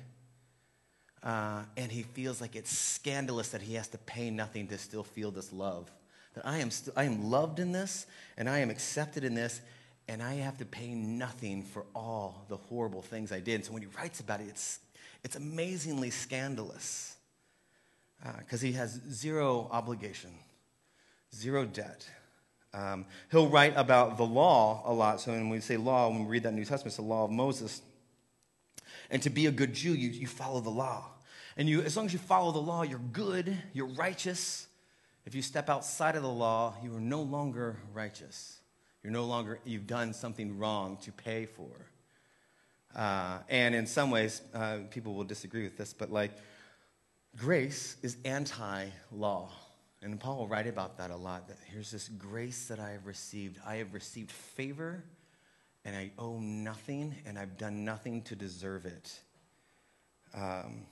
Uh, 1.23 1.63
and 1.77 1.91
he 1.91 2.03
feels 2.03 2.41
like 2.41 2.57
it's 2.57 2.77
scandalous 2.77 3.51
that 3.51 3.63
he 3.63 3.75
has 3.75 3.89
to 3.89 3.99
pay 3.99 4.29
nothing 4.29 4.67
to 4.69 4.77
still 4.77 5.05
feel 5.05 5.31
this 5.31 5.53
love. 5.53 5.91
That 6.35 6.45
I 6.45 6.59
am, 6.59 6.71
st- 6.71 6.95
I 6.97 7.05
am 7.05 7.31
loved 7.31 7.61
in 7.61 7.71
this, 7.73 8.07
and 8.37 8.51
I 8.51 8.59
am 8.59 8.69
accepted 8.69 9.23
in 9.25 9.35
this, 9.35 9.63
and 10.09 10.23
I 10.23 10.35
have 10.35 10.59
to 10.59 10.65
pay 10.65 10.95
nothing 10.95 11.63
for 11.63 11.85
all 11.95 12.45
the 12.49 12.57
horrible 12.57 13.03
things 13.03 13.33
I 13.33 13.41
did. 13.41 13.57
And 13.57 13.65
so 13.65 13.73
when 13.73 13.83
he 13.83 13.89
writes 13.97 14.21
about 14.21 14.41
it, 14.41 14.49
it's, 14.49 14.81
it's 15.23 15.37
amazingly 15.37 16.11
scandalous 16.11 17.17
because 18.39 18.63
uh, 18.63 18.67
he 18.67 18.73
has 18.73 19.01
zero 19.11 19.69
obligation, 19.71 20.31
zero 21.35 21.65
debt. 21.65 22.07
Um, 22.73 23.07
he'll 23.31 23.49
write 23.49 23.75
about 23.77 24.17
the 24.17 24.25
law 24.25 24.83
a 24.85 24.93
lot. 24.93 25.21
So 25.21 25.33
when 25.33 25.49
we 25.49 25.61
say 25.61 25.77
law, 25.77 26.09
when 26.09 26.25
we 26.25 26.27
read 26.27 26.43
that 26.43 26.53
New 26.53 26.65
Testament, 26.65 26.87
it's 26.87 26.97
the 26.97 27.03
law 27.03 27.25
of 27.25 27.31
Moses. 27.31 27.81
And 29.11 29.23
to 29.23 29.31
be 29.31 29.47
a 29.47 29.53
good 29.53 29.75
Jew, 29.75 29.93
you, 29.93 30.11
you 30.11 30.27
follow 30.27 30.61
the 30.61 30.71
law. 30.71 31.05
And 31.57 31.69
you, 31.69 31.83
as 31.83 31.97
long 31.97 32.07
as 32.07 32.13
you 32.13 32.19
follow 32.19 32.51
the 32.51 32.61
law, 32.61 32.83
you're 32.83 32.99
good, 32.99 33.57
you're 33.73 33.87
righteous. 33.87 34.67
If 35.25 35.35
you 35.35 35.43
step 35.43 35.71
outside 35.71 36.17
of 36.17 36.23
the 36.23 36.29
law, 36.29 36.75
you 36.83 36.95
are 36.97 37.01
no 37.01 37.23
longer 37.23 37.79
righteous. 37.93 38.59
You're 39.05 39.13
no 39.13 39.27
longer, 39.27 39.61
you've 39.65 39.87
done 39.87 40.15
something 40.15 40.59
wrong 40.59 40.97
to 41.03 41.13
pay 41.13 41.45
for. 41.45 41.69
Uh, 42.97 43.41
and 43.51 43.75
in 43.75 43.87
some 43.87 44.11
ways, 44.11 44.41
uh, 44.55 44.79
people 44.91 45.13
will 45.13 45.25
disagree 45.25 45.63
with 45.63 45.77
this, 45.77 45.93
but 45.93 46.11
like, 46.11 46.31
grace 47.37 47.97
is 48.03 48.17
anti 48.25 48.87
law. 49.13 49.51
And 50.01 50.19
Paul 50.19 50.39
will 50.39 50.49
write 50.49 50.67
about 50.67 50.97
that 50.99 51.11
a 51.11 51.17
lot. 51.17 51.49
That 51.49 51.59
here's 51.71 51.91
this 51.91 52.09
grace 52.09 52.67
that 52.69 52.79
I 52.79 52.91
have 52.91 53.07
received. 53.07 53.59
I 53.67 53.77
have 53.77 53.93
received 53.93 54.31
favor, 54.31 55.05
and 55.85 55.95
I 55.95 56.11
owe 56.19 56.39
nothing, 56.39 57.15
and 57.27 57.39
I've 57.39 57.59
done 57.59 57.85
nothing 57.85 58.23
to 58.23 58.37
deserve 58.37 58.87
it. 58.87 59.19
Um, 60.35 60.87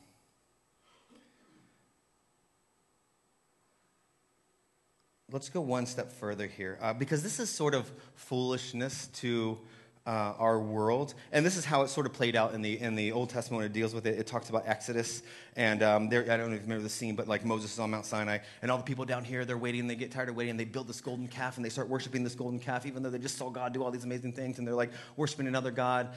let's 5.33 5.49
go 5.49 5.61
one 5.61 5.87
step 5.87 6.13
further 6.13 6.47
here, 6.47 6.79
uh, 6.83 6.93
because 6.93 7.23
this 7.23 7.41
is 7.41 7.49
sort 7.51 7.75
of 7.75 7.91
foolishness 8.15 9.07
to 9.15 9.59
uh, 10.07 10.35
our 10.39 10.59
world. 10.59 11.15
And 11.31 11.47
this 11.47 11.57
is 11.57 11.65
how 11.65 11.83
it 11.83 11.89
sort 11.89 12.07
of 12.07 12.13
played 12.13 12.35
out 12.35 12.55
in 12.55 12.63
the, 12.63 12.81
in 12.81 12.97
the 12.97 13.13
Old 13.13 13.31
Testament 13.31 13.59
when 13.59 13.67
it 13.67 13.73
deals 13.73 13.95
with 13.95 14.05
it. 14.07 14.19
It 14.19 14.27
talks 14.27 14.51
about 14.51 14.65
Exodus. 14.67 15.23
And 15.55 15.83
um, 15.83 16.09
there, 16.09 16.23
I 16.23 16.37
don't 16.37 16.51
know 16.51 16.57
if 16.57 16.63
you 16.63 16.63
remember 16.63 16.83
the 16.83 16.89
scene, 16.89 17.15
but 17.15 17.29
like 17.29 17.45
Moses 17.45 17.73
is 17.73 17.79
on 17.79 17.91
Mount 17.91 18.05
Sinai, 18.05 18.39
and 18.63 18.71
all 18.71 18.79
the 18.79 18.85
people 18.85 19.05
down 19.05 19.25
here, 19.25 19.45
they're 19.45 19.57
waiting, 19.57 19.87
they 19.87 19.95
get 19.95 20.11
tired 20.11 20.29
of 20.29 20.37
waiting, 20.37 20.51
and 20.51 20.61
they 20.61 20.65
build 20.65 20.89
this 20.89 21.01
golden 21.01 21.29
calf, 21.29 21.57
and 21.57 21.65
they 21.65 21.71
start 21.71 21.89
worshiping 21.89 22.25
this 22.25 22.35
golden 22.35 22.59
calf, 22.59 22.85
even 22.85 23.03
though 23.03 23.11
they 23.11 23.19
just 23.19 23.39
saw 23.39 23.49
God 23.49 23.73
do 23.73 23.83
all 23.85 23.91
these 23.91 24.05
amazing 24.05 24.33
things, 24.33 24.59
and 24.59 24.67
they're 24.67 24.75
like 24.75 24.91
worshiping 25.17 25.47
another 25.47 25.71
God. 25.71 26.09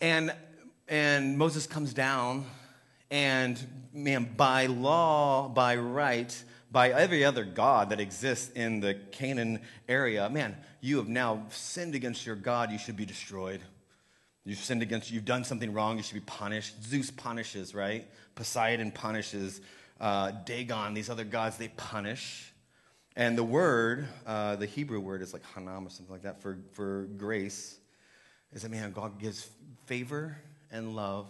And, 0.00 0.32
and 0.88 1.36
Moses 1.36 1.66
comes 1.66 1.92
down, 1.92 2.46
and 3.10 3.60
man, 3.92 4.28
by 4.36 4.66
law, 4.66 5.48
by 5.48 5.76
right, 5.76 6.44
by 6.72 6.90
every 6.90 7.22
other 7.24 7.44
God 7.44 7.90
that 7.90 8.00
exists 8.00 8.50
in 8.54 8.80
the 8.80 8.94
Canaan 9.12 9.60
area, 9.88 10.28
man, 10.30 10.56
you 10.80 10.96
have 10.96 11.08
now 11.08 11.44
sinned 11.50 11.94
against 11.94 12.24
your 12.24 12.34
God, 12.34 12.72
you 12.72 12.78
should 12.78 12.96
be 12.96 13.04
destroyed. 13.04 13.60
You've 14.44 14.58
sinned 14.58 14.82
against, 14.82 15.10
you've 15.10 15.26
done 15.26 15.44
something 15.44 15.72
wrong, 15.72 15.98
you 15.98 16.02
should 16.02 16.14
be 16.14 16.20
punished. 16.20 16.82
Zeus 16.82 17.10
punishes, 17.10 17.74
right? 17.74 18.08
Poseidon 18.34 18.90
punishes. 18.90 19.60
Uh, 20.00 20.32
Dagon, 20.44 20.94
these 20.94 21.10
other 21.10 21.24
gods, 21.24 21.58
they 21.58 21.68
punish. 21.68 22.52
And 23.14 23.36
the 23.36 23.44
word, 23.44 24.08
uh, 24.26 24.56
the 24.56 24.66
Hebrew 24.66 24.98
word 24.98 25.22
is 25.22 25.32
like 25.32 25.42
hanam 25.54 25.86
or 25.86 25.90
something 25.90 26.12
like 26.12 26.22
that 26.22 26.40
for, 26.40 26.58
for 26.72 27.06
grace, 27.18 27.76
is 28.52 28.62
that, 28.62 28.70
man, 28.70 28.90
God 28.92 29.20
gives 29.20 29.48
favor 29.86 30.38
and 30.72 30.96
love, 30.96 31.28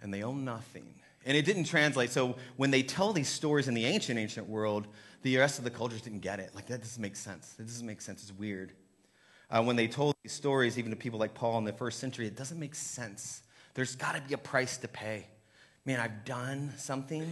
and 0.00 0.14
they 0.14 0.22
own 0.22 0.44
nothing. 0.44 0.94
And 1.26 1.36
it 1.36 1.44
didn't 1.44 1.64
translate. 1.64 2.10
So 2.10 2.36
when 2.56 2.70
they 2.70 2.82
tell 2.82 3.12
these 3.12 3.28
stories 3.28 3.68
in 3.68 3.74
the 3.74 3.86
ancient, 3.86 4.18
ancient 4.18 4.48
world, 4.48 4.86
the 5.22 5.36
rest 5.38 5.58
of 5.58 5.64
the 5.64 5.70
cultures 5.70 6.02
didn't 6.02 6.20
get 6.20 6.38
it. 6.38 6.54
Like, 6.54 6.66
that 6.66 6.80
doesn't 6.80 7.00
make 7.00 7.16
sense. 7.16 7.54
It 7.58 7.66
doesn't 7.66 7.86
make 7.86 8.00
sense. 8.00 8.22
It's 8.22 8.32
weird. 8.32 8.72
Uh, 9.50 9.62
when 9.62 9.76
they 9.76 9.88
told 9.88 10.14
these 10.22 10.32
stories, 10.32 10.78
even 10.78 10.90
to 10.90 10.96
people 10.96 11.18
like 11.18 11.34
Paul 11.34 11.58
in 11.58 11.64
the 11.64 11.72
first 11.72 11.98
century, 11.98 12.26
it 12.26 12.36
doesn't 12.36 12.58
make 12.58 12.74
sense. 12.74 13.42
There's 13.74 13.96
got 13.96 14.14
to 14.16 14.22
be 14.22 14.34
a 14.34 14.38
price 14.38 14.76
to 14.78 14.88
pay. 14.88 15.26
Man, 15.86 16.00
I've 16.00 16.24
done 16.24 16.72
something, 16.76 17.30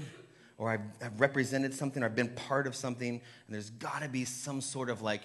or 0.59 0.70
I've, 0.70 0.81
I've 1.02 1.20
represented 1.20 1.74
something, 1.74 2.02
or 2.02 2.07
I've 2.07 2.16
been 2.16 2.35
part 2.35 2.66
of 2.66 2.74
something, 2.74 3.09
and 3.11 3.55
there's 3.55 3.70
got 3.70 4.02
to 4.02 4.09
be 4.09 4.24
some 4.24 4.61
sort 4.61 4.88
of 4.90 5.02
like, 5.02 5.22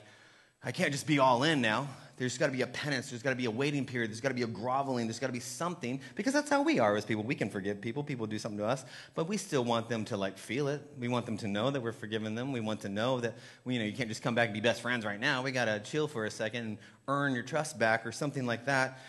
I 0.68 0.72
can't 0.74 0.92
just 0.92 1.08
be 1.08 1.18
all 1.18 1.44
in 1.44 1.62
now. 1.62 1.88
There's 2.18 2.38
got 2.38 2.48
to 2.48 2.52
be 2.52 2.62
a 2.62 2.68
penance. 2.68 3.10
There's 3.10 3.24
got 3.24 3.30
to 3.30 3.38
be 3.38 3.46
a 3.46 3.52
waiting 3.52 3.86
period. 3.86 4.12
There's 4.12 4.20
got 4.20 4.30
to 4.30 4.36
be 4.36 4.42
a 4.42 4.48
groveling. 4.48 5.08
There's 5.08 5.18
got 5.18 5.28
to 5.28 5.34
be 5.34 5.40
something 5.40 6.02
because 6.16 6.34
that's 6.34 6.50
how 6.50 6.62
we 6.62 6.78
are 6.78 6.98
as 6.98 7.06
people. 7.06 7.24
We 7.24 7.36
can 7.36 7.50
forgive 7.50 7.80
people. 7.80 8.04
People 8.04 8.28
do 8.28 8.38
something 8.38 8.58
to 8.58 8.66
us, 8.66 8.84
but 9.16 9.30
we 9.30 9.38
still 9.38 9.64
want 9.64 9.88
them 9.88 10.04
to 10.04 10.18
like 10.18 10.38
feel 10.38 10.68
it. 10.68 10.82
We 11.00 11.08
want 11.08 11.26
them 11.26 11.38
to 11.38 11.48
know 11.48 11.72
that 11.72 11.82
we're 11.82 11.94
forgiving 11.94 12.36
them. 12.36 12.52
We 12.52 12.60
want 12.60 12.82
to 12.82 12.90
know 12.90 13.22
that 13.22 13.36
you 13.66 13.80
know 13.80 13.86
you 13.86 13.94
can't 13.94 14.10
just 14.10 14.22
come 14.22 14.36
back 14.36 14.48
and 14.48 14.54
be 14.54 14.60
best 14.60 14.82
friends 14.82 15.06
right 15.06 15.22
now. 15.22 15.42
We 15.42 15.54
got 15.54 15.66
to 15.66 15.80
chill 15.80 16.06
for 16.06 16.26
a 16.26 16.32
second 16.32 16.66
and 16.66 16.78
earn 17.08 17.34
your 17.34 17.44
trust 17.44 17.80
back 17.80 18.06
or 18.06 18.12
something 18.12 18.46
like 18.46 18.66
that. 18.66 19.00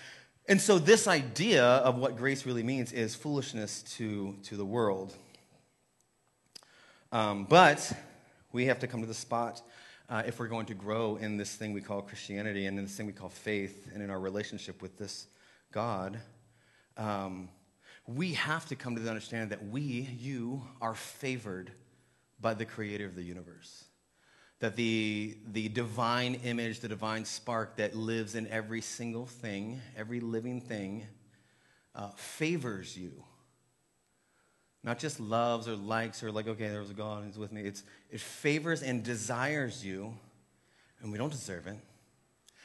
And 0.47 0.61
so 0.61 0.79
this 0.79 1.09
idea 1.09 1.65
of 1.65 1.99
what 1.99 2.17
grace 2.17 2.47
really 2.47 2.63
means 2.63 2.93
is 2.93 3.17
foolishness 3.17 3.83
to 3.97 4.37
to 4.45 4.57
the 4.57 4.65
world. 4.65 5.13
Um, 7.11 7.47
but 7.47 7.93
we 8.53 8.67
have 8.67 8.79
to 8.79 8.87
come 8.87 9.01
to 9.01 9.09
the 9.09 9.15
spot 9.15 9.61
uh, 10.09 10.23
if 10.27 10.39
we're 10.39 10.49
going 10.49 10.67
to 10.67 10.75
grow 10.75 11.17
in 11.17 11.37
this 11.37 11.55
thing 11.55 11.73
we 11.73 11.81
call 11.81 12.01
Christianity 12.01 12.67
and 12.67 12.79
in 12.79 12.85
this 12.85 12.97
thing 12.97 13.07
we 13.07 13.13
call 13.13 13.29
faith 13.29 13.89
and 13.93 14.03
in 14.03 14.11
our 14.11 14.19
relationship 14.21 14.81
with 14.81 14.97
this 14.97 15.27
God, 15.71 16.19
um, 16.97 17.49
we 18.07 18.33
have 18.33 18.67
to 18.67 18.77
come 18.77 18.97
to 18.97 19.03
the 19.03 19.09
understanding 19.09 19.51
that 19.51 19.69
we, 19.69 19.83
you, 20.19 20.63
are 20.81 20.95
favored 20.95 21.71
by 22.41 22.55
the 22.55 22.65
creator 22.65 23.05
of 23.05 23.15
the 23.15 23.23
universe. 23.23 23.85
That 24.61 24.77
the, 24.77 25.37
the 25.53 25.69
divine 25.69 26.37
image, 26.43 26.81
the 26.81 26.89
divine 26.89 27.25
spark 27.25 27.77
that 27.77 27.95
lives 27.95 28.35
in 28.35 28.49
every 28.49 28.81
single 28.81 29.27
thing, 29.27 29.81
every 29.97 30.21
living 30.21 30.61
thing, 30.61 31.07
uh, 31.95 32.11
favors 32.17 32.97
you 32.97 33.25
not 34.85 34.99
just 34.99 35.19
loves 35.21 35.69
or 35.69 35.77
likes 35.77 36.23
or 36.23 36.31
like, 36.31 36.47
okay, 36.47 36.69
there 36.69 36.81
was 36.81 36.91
a 36.91 36.95
God 36.95 37.25
who's 37.25 37.39
with 37.39 37.53
me. 37.53 37.63
It's, 37.63 37.83
it 38.11 38.21
favors 38.21 38.83
and 38.83 39.03
desires 39.03 39.85
you, 39.85 40.15
and 41.03 41.11
we 41.13 41.19
don't 41.19 41.33
deserve 41.33 41.67
it. 41.67 41.77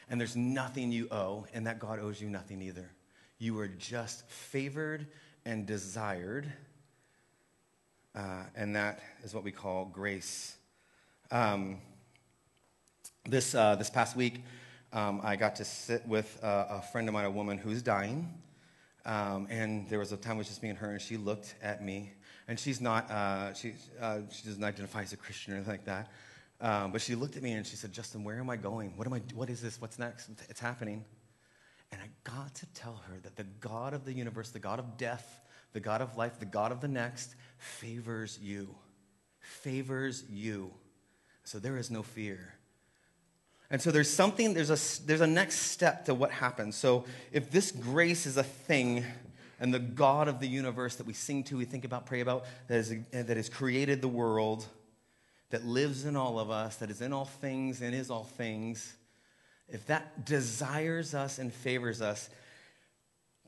And 0.09 0.19
there's 0.19 0.35
nothing 0.35 0.91
you 0.91 1.07
owe, 1.11 1.45
and 1.53 1.65
that 1.67 1.79
God 1.79 1.99
owes 1.99 2.21
you 2.21 2.29
nothing 2.29 2.61
either. 2.61 2.89
You 3.39 3.57
are 3.59 3.67
just 3.67 4.29
favored 4.29 5.07
and 5.45 5.65
desired, 5.65 6.51
uh, 8.15 8.43
and 8.55 8.75
that 8.75 9.01
is 9.23 9.33
what 9.33 9.43
we 9.43 9.51
call 9.51 9.85
grace. 9.85 10.55
Um, 11.31 11.79
this, 13.25 13.55
uh, 13.55 13.75
this 13.75 13.89
past 13.89 14.15
week, 14.15 14.43
um, 14.91 15.21
I 15.23 15.35
got 15.35 15.55
to 15.55 15.65
sit 15.65 16.05
with 16.07 16.39
uh, 16.43 16.65
a 16.69 16.81
friend 16.81 17.07
of 17.07 17.13
mine, 17.13 17.25
a 17.25 17.31
woman 17.31 17.57
who's 17.57 17.81
dying. 17.81 18.31
Um, 19.05 19.47
and 19.49 19.89
there 19.89 19.99
was 19.99 20.11
a 20.11 20.17
time 20.17 20.35
it 20.35 20.39
was 20.39 20.47
just 20.47 20.63
me 20.63 20.69
and 20.69 20.77
her, 20.77 20.91
and 20.91 21.01
she 21.01 21.17
looked 21.17 21.55
at 21.61 21.83
me, 21.83 22.13
and 22.47 22.59
she's 22.59 22.79
not, 22.79 23.09
uh, 23.11 23.53
she, 23.53 23.73
uh, 23.99 24.19
she 24.31 24.47
doesn't 24.47 24.63
identify 24.63 25.01
as 25.01 25.13
a 25.13 25.17
Christian 25.17 25.53
or 25.53 25.57
anything 25.57 25.73
like 25.73 25.85
that. 25.85 26.09
Um, 26.61 26.93
but 26.93 27.01
she 27.01 27.15
looked 27.15 27.35
at 27.35 27.43
me 27.43 27.51
and 27.51 27.67
she 27.67 27.75
said, 27.75 27.91
Justin, 27.91 28.23
where 28.23 28.39
am 28.39 28.49
I 28.49 28.55
going? 28.55 28.93
What, 28.95 29.05
am 29.05 29.13
I, 29.13 29.21
what 29.33 29.49
is 29.49 29.61
this? 29.61 29.81
What's 29.81 29.99
next? 29.99 30.29
It's 30.49 30.61
happening. 30.61 31.03
And 31.91 32.01
I 32.01 32.07
got 32.23 32.55
to 32.55 32.65
tell 32.67 33.01
her 33.07 33.19
that 33.23 33.35
the 33.35 33.43
God 33.43 33.93
of 33.93 34.05
the 34.05 34.13
universe, 34.13 34.49
the 34.49 34.59
God 34.59 34.79
of 34.79 34.97
death, 34.97 35.41
the 35.73 35.81
God 35.81 36.01
of 36.01 36.15
life, 36.15 36.39
the 36.39 36.45
God 36.45 36.71
of 36.71 36.79
the 36.79 36.87
next, 36.87 37.35
favors 37.57 38.39
you. 38.41 38.73
Favors 39.39 40.23
you. 40.29 40.71
So 41.43 41.59
there 41.59 41.75
is 41.77 41.91
no 41.91 42.01
fear. 42.01 42.53
And 43.73 43.81
so 43.81 43.89
there's 43.89 44.09
something, 44.09 44.53
there's 44.53 44.69
a, 44.69 45.07
there's 45.07 45.21
a 45.21 45.27
next 45.27 45.71
step 45.71 46.05
to 46.05 46.13
what 46.13 46.29
happens. 46.29 46.75
So 46.75 47.05
if 47.31 47.49
this 47.49 47.71
grace 47.71 48.27
is 48.27 48.37
a 48.37 48.43
thing, 48.43 49.03
and 49.59 49.73
the 49.73 49.79
God 49.79 50.27
of 50.27 50.39
the 50.39 50.47
universe 50.47 50.97
that 50.97 51.07
we 51.07 51.13
sing 51.13 51.43
to, 51.45 51.57
we 51.57 51.65
think 51.65 51.83
about, 51.83 52.05
pray 52.05 52.19
about, 52.19 52.45
that, 52.67 52.77
is, 52.77 52.93
that 53.11 53.35
has 53.35 53.49
created 53.49 53.99
the 53.99 54.07
world, 54.07 54.63
that 55.49 55.65
lives 55.65 56.05
in 56.05 56.15
all 56.15 56.37
of 56.37 56.51
us, 56.51 56.75
that 56.77 56.91
is 56.91 57.01
in 57.01 57.11
all 57.13 57.25
things 57.25 57.81
and 57.81 57.95
is 57.95 58.11
all 58.11 58.25
things, 58.25 58.93
if 59.67 59.87
that 59.87 60.23
desires 60.23 61.15
us 61.15 61.39
and 61.39 61.51
favors 61.51 61.99
us, 61.99 62.29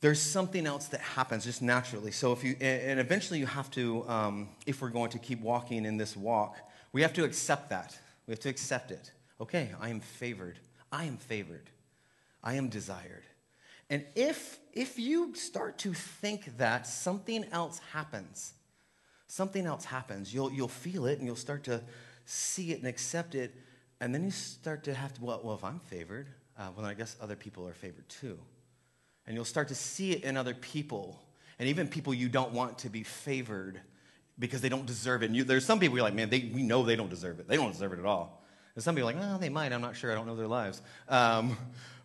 there's 0.01 0.19
something 0.19 0.65
else 0.65 0.87
that 0.87 1.01
happens 1.01 1.45
just 1.45 1.61
naturally. 1.61 2.09
So 2.09 2.31
if 2.31 2.43
you, 2.43 2.55
and 2.61 2.99
eventually 2.99 3.37
you 3.37 3.45
have 3.45 3.69
to, 3.71 4.09
um, 4.09 4.49
if 4.65 4.81
we're 4.81 4.89
going 4.89 5.11
to 5.11 5.19
keep 5.19 5.39
walking 5.41 5.85
in 5.85 5.97
this 5.97 6.17
walk, 6.17 6.57
we 6.93 7.03
have 7.03 7.13
to 7.13 7.23
accept 7.23 7.69
that. 7.69 7.95
We 8.25 8.31
have 8.31 8.39
to 8.39 8.49
accept 8.49 8.89
it 8.89 9.11
okay, 9.39 9.71
I 9.79 9.89
am 9.89 9.99
favored. 9.99 10.59
I 10.91 11.05
am 11.05 11.17
favored. 11.17 11.69
I 12.43 12.55
am 12.55 12.69
desired. 12.69 13.23
And 13.89 14.05
if, 14.15 14.59
if 14.73 14.97
you 14.97 15.35
start 15.35 15.77
to 15.79 15.93
think 15.93 16.57
that, 16.57 16.87
something 16.87 17.45
else 17.51 17.79
happens. 17.91 18.53
Something 19.27 19.65
else 19.65 19.85
happens. 19.85 20.33
You'll, 20.33 20.51
you'll 20.51 20.67
feel 20.67 21.05
it 21.05 21.19
and 21.19 21.27
you'll 21.27 21.35
start 21.35 21.63
to 21.65 21.81
see 22.25 22.71
it 22.71 22.79
and 22.79 22.87
accept 22.87 23.35
it. 23.35 23.53
And 23.99 24.13
then 24.13 24.23
you 24.23 24.31
start 24.31 24.83
to 24.85 24.93
have 24.93 25.13
to, 25.15 25.23
well, 25.23 25.41
well 25.43 25.55
if 25.55 25.63
I'm 25.63 25.79
favored, 25.79 26.27
uh, 26.57 26.69
well, 26.75 26.85
I 26.85 26.93
guess 26.93 27.15
other 27.21 27.35
people 27.35 27.67
are 27.67 27.73
favored 27.73 28.07
too. 28.09 28.37
And 29.27 29.35
you'll 29.35 29.45
start 29.45 29.67
to 29.69 29.75
see 29.75 30.11
it 30.11 30.23
in 30.23 30.37
other 30.37 30.53
people. 30.53 31.19
And 31.59 31.69
even 31.69 31.87
people 31.87 32.13
you 32.13 32.29
don't 32.29 32.51
want 32.51 32.79
to 32.79 32.89
be 32.89 33.03
favored, 33.03 33.81
because 34.37 34.61
they 34.61 34.69
don't 34.69 34.85
deserve 34.85 35.23
it. 35.23 35.27
And 35.27 35.35
you, 35.35 35.43
there's 35.43 35.65
some 35.65 35.79
people 35.79 35.97
you're 35.97 36.03
like, 36.03 36.13
man, 36.13 36.29
they, 36.29 36.51
we 36.53 36.63
know 36.63 36.83
they 36.83 36.95
don't 36.95 37.09
deserve 37.09 37.39
it. 37.39 37.47
They 37.47 37.55
don't 37.55 37.71
deserve 37.71 37.93
it 37.93 37.99
at 37.99 38.05
all. 38.05 38.44
And 38.75 38.83
some 38.83 38.95
people 38.95 39.09
are 39.09 39.13
like, 39.13 39.21
well, 39.21 39.39
they 39.39 39.49
might. 39.49 39.71
I'm 39.71 39.81
not 39.81 39.95
sure. 39.95 40.11
I 40.11 40.15
don't 40.15 40.27
know 40.27 40.35
their 40.35 40.47
lives. 40.47 40.81
Um, 41.07 41.57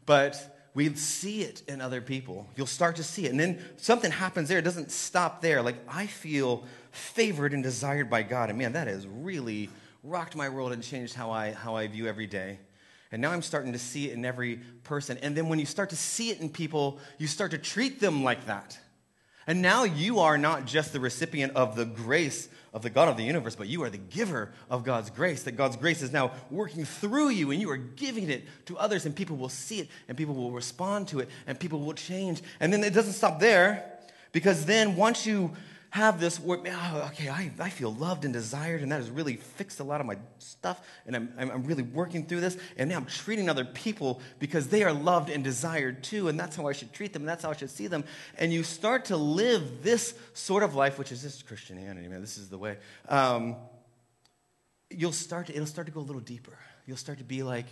but 0.07 0.57
we 0.73 0.95
see 0.95 1.43
it 1.43 1.63
in 1.67 1.81
other 1.81 2.01
people. 2.01 2.49
You'll 2.57 2.67
start 2.67 2.97
to 2.97 3.05
see 3.05 3.27
it. 3.27 3.31
And 3.31 3.41
then 3.41 3.59
something 3.77 4.11
happens 4.11 4.49
there. 4.49 4.59
It 4.59 4.65
doesn't 4.65 4.93
stop 4.93 5.43
there. 5.43 5.63
Like, 5.63 5.77
I 5.89 6.07
feel 6.07 6.65
favored 6.93 7.53
and 7.53 7.63
desired 7.63 8.09
by 8.09 8.23
God. 8.23 8.51
And 8.51 8.59
man, 8.59 8.73
that 8.75 8.87
has 8.87 9.07
really 9.07 9.69
rocked 10.05 10.37
my 10.37 10.49
world 10.49 10.73
and 10.73 10.83
changed 10.83 11.15
how 11.15 11.31
I, 11.31 11.53
how 11.53 11.75
I 11.75 11.89
view 11.89 12.07
every 12.07 12.27
day. 12.27 12.61
And 13.13 13.21
now 13.21 13.33
I'm 13.33 13.43
starting 13.43 13.73
to 13.73 13.79
see 13.79 14.09
it 14.09 14.13
in 14.13 14.25
every 14.25 14.61
person. 14.85 15.19
And 15.19 15.37
then 15.37 15.49
when 15.49 15.59
you 15.59 15.67
start 15.67 15.91
to 15.91 15.97
see 15.97 16.31
it 16.31 16.41
in 16.41 16.49
people, 16.49 17.01
you 17.19 17.27
start 17.27 17.51
to 17.51 17.59
treat 17.59 17.99
them 17.99 18.23
like 18.23 18.47
that. 18.47 18.79
And 19.49 19.63
now 19.63 19.83
you 19.83 20.21
are 20.21 20.39
not 20.39 20.67
just 20.67 20.93
the 20.93 21.01
recipient 21.01 21.57
of 21.57 21.75
the 21.75 21.85
grace 21.85 22.49
of 22.73 22.83
the 22.83 22.91
God 22.91 23.09
of 23.09 23.17
the 23.17 23.25
universe, 23.25 23.57
but 23.57 23.67
you 23.67 23.83
are 23.83 23.91
the 23.91 23.99
giver 23.99 24.53
of 24.69 24.85
God's 24.85 25.11
grace. 25.11 25.43
That 25.43 25.53
God's 25.53 25.77
grace 25.77 26.03
is 26.03 26.13
now 26.13 26.33
working 26.51 26.85
through 26.85 27.31
you 27.31 27.51
and 27.51 27.61
you 27.61 27.71
are 27.71 27.77
giving 27.77 28.31
it 28.31 28.45
to 28.67 28.79
others, 28.79 29.07
and 29.07 29.15
people 29.15 29.37
will 29.37 29.49
see 29.49 29.81
it 29.81 29.89
and 30.09 30.17
people 30.17 30.35
will 30.35 30.53
respond 30.53 31.09
to 31.09 31.21
it 31.21 31.29
and 31.47 31.59
people 31.59 31.81
will 31.81 31.95
change. 31.95 32.43
And 32.61 32.73
then 32.73 32.85
it 32.85 32.95
doesn't 32.95 33.15
stop 33.15 33.41
there 33.41 33.99
because 34.33 34.67
then 34.67 34.97
once 34.97 35.27
you 35.27 35.51
have 35.91 36.21
this 36.21 36.41
oh, 36.47 37.11
okay, 37.13 37.29
I, 37.29 37.51
I 37.59 37.69
feel 37.69 37.93
loved 37.93 38.25
and 38.25 38.33
desired, 38.33 38.81
and 38.83 38.93
that 38.93 38.97
has 38.97 39.11
really 39.11 39.37
fixed 39.37 39.81
a 39.81 39.85
lot 39.85 40.01
of 40.01 40.07
my 40.07 40.17
stuff, 40.39 40.81
and 41.05 41.17
I'm, 41.17 41.33
I'm 41.37 41.65
really 41.65 41.83
working 41.83 42.27
through 42.27 42.41
this, 42.41 42.57
and 42.77 42.89
now 42.89 42.97
I'm 42.97 43.07
treating 43.07 43.49
other 43.49 43.65
people 43.65 44.21
because 44.39 44.69
they 44.69 44.85
are 44.85 44.93
loved 44.93 45.31
and 45.31 45.43
desired 45.43 46.05
too, 46.05 46.29
and 46.29 46.39
that's 46.39 46.55
how 46.55 46.69
I 46.69 46.73
should 46.73 46.93
treat 46.93 47.13
them, 47.13 47.23
and 47.23 47.29
that's 47.29 47.43
how 47.43 47.51
I 47.51 47.57
should 47.57 47.71
see 47.71 47.89
them. 47.89 48.05
And 48.39 48.53
you 48.53 48.63
start 48.63 49.07
to 49.07 49.17
live 49.17 49.83
this 49.83 50.15
sort 50.33 50.63
of 50.63 50.77
life, 50.77 50.97
which 50.97 51.11
is 51.11 51.23
just 51.23 51.47
Christianity, 51.47 52.07
man. 52.07 52.21
This 52.21 52.39
is 52.39 52.49
the 52.49 52.59
way. 52.59 52.77
Um, 53.09 53.57
you'll 54.91 55.11
start 55.11 55.49
to, 55.49 55.55
it'll 55.55 55.67
start 55.67 55.89
to 55.89 55.93
go 55.93 56.01
a 56.01 56.03
little 56.03 56.23
deeper. 56.23 56.57
You'll 56.87 56.97
start 56.97 57.19
to 57.19 57.25
be 57.25 57.43
like, 57.43 57.67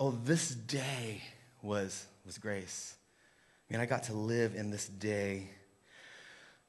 oh, 0.00 0.12
this 0.24 0.50
day 0.50 1.22
was, 1.60 2.06
was 2.24 2.38
grace. 2.38 2.94
I 3.68 3.74
mean, 3.74 3.82
I 3.82 3.86
got 3.86 4.04
to 4.04 4.14
live 4.14 4.54
in 4.54 4.70
this 4.70 4.88
day 4.88 5.50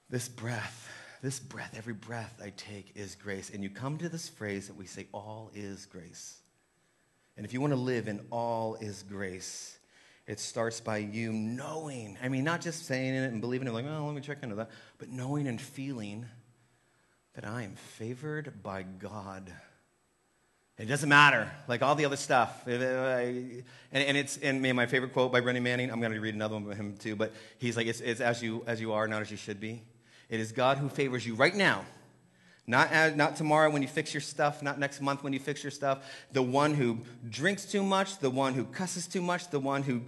this 0.09 0.29
breath, 0.29 0.89
this 1.21 1.39
breath, 1.39 1.73
every 1.77 1.93
breath 1.93 2.39
I 2.43 2.51
take 2.55 2.91
is 2.95 3.15
grace. 3.15 3.49
And 3.53 3.63
you 3.63 3.69
come 3.69 3.97
to 3.97 4.09
this 4.09 4.29
phrase 4.29 4.67
that 4.67 4.75
we 4.75 4.85
say, 4.85 5.07
all 5.13 5.51
is 5.53 5.85
grace. 5.85 6.39
And 7.35 7.45
if 7.45 7.53
you 7.53 7.61
want 7.61 7.73
to 7.73 7.79
live 7.79 8.07
in 8.07 8.25
all 8.31 8.75
is 8.75 9.03
grace, 9.03 9.77
it 10.25 10.39
starts 10.39 10.81
by 10.81 10.97
you 10.97 11.31
knowing. 11.31 12.17
I 12.21 12.29
mean, 12.29 12.43
not 12.43 12.61
just 12.61 12.85
saying 12.85 13.13
it 13.13 13.31
and 13.31 13.41
believing 13.41 13.67
it, 13.67 13.73
like, 13.73 13.85
oh, 13.85 14.05
let 14.05 14.15
me 14.15 14.21
check 14.21 14.39
into 14.43 14.55
that, 14.55 14.71
but 14.97 15.09
knowing 15.09 15.47
and 15.47 15.59
feeling 15.59 16.25
that 17.35 17.45
I 17.45 17.63
am 17.63 17.75
favored 17.75 18.63
by 18.63 18.83
God. 18.83 19.51
It 20.79 20.85
doesn't 20.85 21.09
matter, 21.09 21.51
like 21.67 21.81
all 21.81 21.95
the 21.95 22.05
other 22.05 22.17
stuff. 22.17 22.67
And, 22.67 22.83
and 23.91 24.17
it's 24.17 24.37
and 24.37 24.61
my 24.61 24.85
favorite 24.85 25.11
quote 25.13 25.31
by 25.31 25.39
Brennan 25.39 25.63
Manning. 25.63 25.91
I'm 25.91 25.99
going 25.99 26.11
to 26.11 26.19
read 26.19 26.35
another 26.35 26.53
one 26.53 26.65
by 26.65 26.75
him 26.75 26.97
too, 26.97 27.15
but 27.15 27.33
he's 27.57 27.75
like, 27.75 27.87
"It's, 27.87 27.99
it's 27.99 28.21
as 28.21 28.43
you 28.43 28.63
as 28.67 28.79
you 28.79 28.93
are, 28.93 29.07
not 29.07 29.21
as 29.21 29.31
you 29.31 29.37
should 29.37 29.59
be." 29.59 29.81
It 30.29 30.39
is 30.39 30.51
God 30.51 30.77
who 30.77 30.89
favors 30.89 31.25
you 31.25 31.35
right 31.35 31.55
now. 31.55 31.85
Not, 32.69 33.15
not 33.15 33.37
tomorrow 33.37 33.69
when 33.69 33.81
you 33.81 33.87
fix 33.87 34.13
your 34.13 34.19
stuff, 34.19 34.61
not 34.61 34.77
next 34.77 34.99
month 34.99 35.23
when 35.23 35.31
you 35.31 35.39
fix 35.39 35.63
your 35.63 35.71
stuff. 35.71 35.99
The 36.33 36.41
one 36.41 36.73
who 36.73 36.99
drinks 37.29 37.63
too 37.63 37.81
much, 37.81 38.19
the 38.19 38.29
one 38.29 38.53
who 38.53 38.65
cusses 38.65 39.07
too 39.07 39.21
much, 39.21 39.49
the 39.49 39.59
one 39.59 39.83
who 39.83 40.01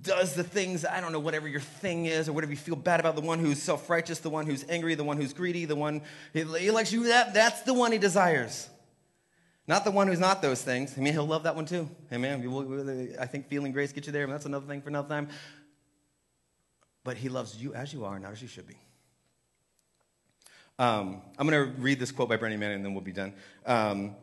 does 0.00 0.34
the 0.34 0.42
things, 0.42 0.86
I 0.86 1.02
don't 1.02 1.12
know, 1.12 1.18
whatever 1.18 1.46
your 1.46 1.60
thing 1.60 2.06
is 2.06 2.26
or 2.26 2.32
whatever 2.32 2.52
you 2.52 2.56
feel 2.56 2.76
bad 2.76 2.98
about, 2.98 3.14
the 3.14 3.20
one 3.20 3.38
who's 3.38 3.62
self 3.62 3.90
righteous, 3.90 4.20
the 4.20 4.30
one 4.30 4.46
who's 4.46 4.64
angry, 4.70 4.94
the 4.94 5.04
one 5.04 5.18
who's 5.18 5.34
greedy, 5.34 5.66
the 5.66 5.76
one 5.76 6.00
he, 6.32 6.44
he 6.44 6.70
likes 6.70 6.94
you, 6.94 7.04
that, 7.08 7.34
that's 7.34 7.60
the 7.62 7.74
one 7.74 7.92
he 7.92 7.98
desires. 7.98 8.70
Not 9.66 9.84
the 9.84 9.90
one 9.90 10.08
who's 10.08 10.18
not 10.18 10.40
those 10.40 10.62
things. 10.62 10.94
I 10.96 11.02
mean, 11.02 11.12
he'll 11.12 11.26
love 11.26 11.42
that 11.42 11.56
one 11.56 11.66
too. 11.66 11.90
Amen. 12.10 13.16
I 13.20 13.26
think 13.26 13.48
feeling 13.48 13.70
grace 13.72 13.92
gets 13.92 14.06
you 14.06 14.14
there, 14.14 14.26
but 14.26 14.32
that's 14.32 14.46
another 14.46 14.66
thing 14.66 14.80
for 14.80 14.88
another 14.88 15.10
time. 15.10 15.28
But 17.04 17.18
he 17.18 17.28
loves 17.28 17.54
you 17.54 17.74
as 17.74 17.92
you 17.92 18.06
are, 18.06 18.18
not 18.18 18.32
as 18.32 18.40
you 18.40 18.48
should 18.48 18.66
be. 18.66 18.78
Um, 20.78 21.20
I'm 21.36 21.48
going 21.48 21.66
to 21.66 21.80
read 21.80 21.98
this 21.98 22.12
quote 22.12 22.28
by 22.28 22.36
Brennan 22.36 22.60
Manning 22.60 22.76
and 22.76 22.84
then 22.84 22.94
we'll 22.94 23.02
be 23.02 23.12
done. 23.12 23.32
Um, 23.66 24.14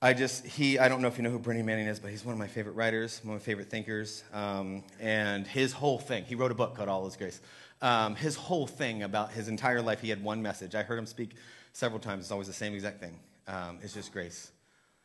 I 0.00 0.12
just, 0.12 0.46
he, 0.46 0.78
I 0.78 0.88
don't 0.88 1.02
know 1.02 1.08
if 1.08 1.16
you 1.16 1.24
know 1.24 1.30
who 1.30 1.38
Brennan 1.38 1.66
Manning 1.66 1.86
is, 1.86 1.98
but 1.98 2.10
he's 2.10 2.24
one 2.24 2.32
of 2.32 2.38
my 2.38 2.46
favorite 2.46 2.74
writers, 2.74 3.20
one 3.24 3.34
of 3.34 3.42
my 3.42 3.44
favorite 3.44 3.68
thinkers. 3.68 4.22
Um, 4.32 4.84
and 5.00 5.46
his 5.46 5.72
whole 5.72 5.98
thing, 5.98 6.24
he 6.24 6.34
wrote 6.34 6.52
a 6.52 6.54
book 6.54 6.76
called 6.76 6.88
All 6.88 7.06
Is 7.06 7.16
Grace. 7.16 7.40
Um, 7.82 8.14
his 8.14 8.36
whole 8.36 8.66
thing 8.66 9.02
about 9.02 9.32
his 9.32 9.48
entire 9.48 9.82
life, 9.82 10.00
he 10.00 10.08
had 10.08 10.22
one 10.22 10.40
message. 10.40 10.74
I 10.74 10.82
heard 10.82 10.98
him 10.98 11.06
speak 11.06 11.30
several 11.72 11.98
times. 11.98 12.24
It's 12.24 12.30
always 12.30 12.46
the 12.46 12.52
same 12.52 12.74
exact 12.74 13.00
thing. 13.00 13.18
Um, 13.48 13.78
it's 13.82 13.94
just 13.94 14.12
grace. 14.12 14.50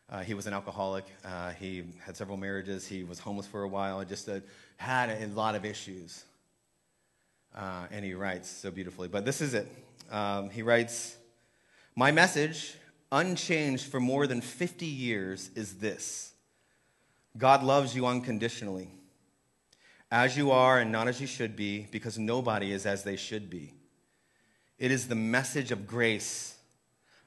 Uh, 0.10 0.20
he 0.20 0.34
was 0.34 0.46
an 0.46 0.54
alcoholic. 0.54 1.06
Uh, 1.24 1.52
he 1.52 1.84
had 2.06 2.18
several 2.18 2.38
marriages. 2.38 2.86
He 2.86 3.04
was 3.04 3.18
homeless 3.18 3.48
for 3.48 3.64
a 3.64 3.68
while. 3.68 4.04
Just 4.04 4.28
uh, 4.28 4.42
had 4.78 5.10
a, 5.10 5.26
a, 5.26 5.28
lot 5.28 5.56
of 5.56 5.64
issues. 5.64 6.26
Uh, 7.56 7.88
and 7.92 8.04
he 8.04 8.14
writes 8.14 8.50
so 8.50 8.72
beautifully. 8.72 9.08
But 9.08 9.26
this 9.26 9.42
is 9.42 9.54
it. 9.54 9.68
Um, 10.12 10.50
he 10.50 10.62
writes, 10.62 11.16
My 11.96 12.12
message, 12.12 12.76
unchanged 13.12 13.86
for 13.86 14.00
more 14.00 14.28
than 14.28 14.42
50 14.42 14.86
years, 14.86 15.50
is 15.56 15.78
this 15.78 16.34
God 17.38 17.64
loves 17.64 17.96
you 17.96 18.06
unconditionally, 18.06 18.90
as 20.12 20.36
you 20.36 20.52
are 20.52 20.80
and 20.80 20.92
not 20.92 21.08
as 21.08 21.22
you 21.22 21.28
should 21.28 21.56
be, 21.56 21.88
because 21.92 22.20
nobody 22.20 22.74
is 22.74 22.86
as 22.86 23.04
they 23.04 23.16
should 23.16 23.50
be. 23.50 23.74
It 24.78 24.92
is 24.92 25.08
the 25.08 25.16
message 25.16 25.72
of 25.72 25.88
grace, 25.88 26.58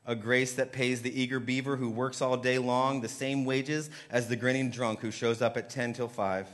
a 0.05 0.14
grace 0.14 0.53
that 0.55 0.73
pays 0.73 1.01
the 1.01 1.20
eager 1.20 1.40
beaver 1.40 1.77
who 1.77 1.88
works 1.88 2.20
all 2.20 2.37
day 2.37 2.59
long 2.59 3.01
the 3.01 3.09
same 3.09 3.47
wages 3.47 3.88
as 4.11 4.29
the 4.29 4.37
grinning 4.37 4.70
drunk 4.70 5.01
who 5.01 5.11
shows 5.11 5.40
up 5.40 5.57
at 5.57 5.70
10 5.70 5.94
till 5.94 6.09
5 6.09 6.49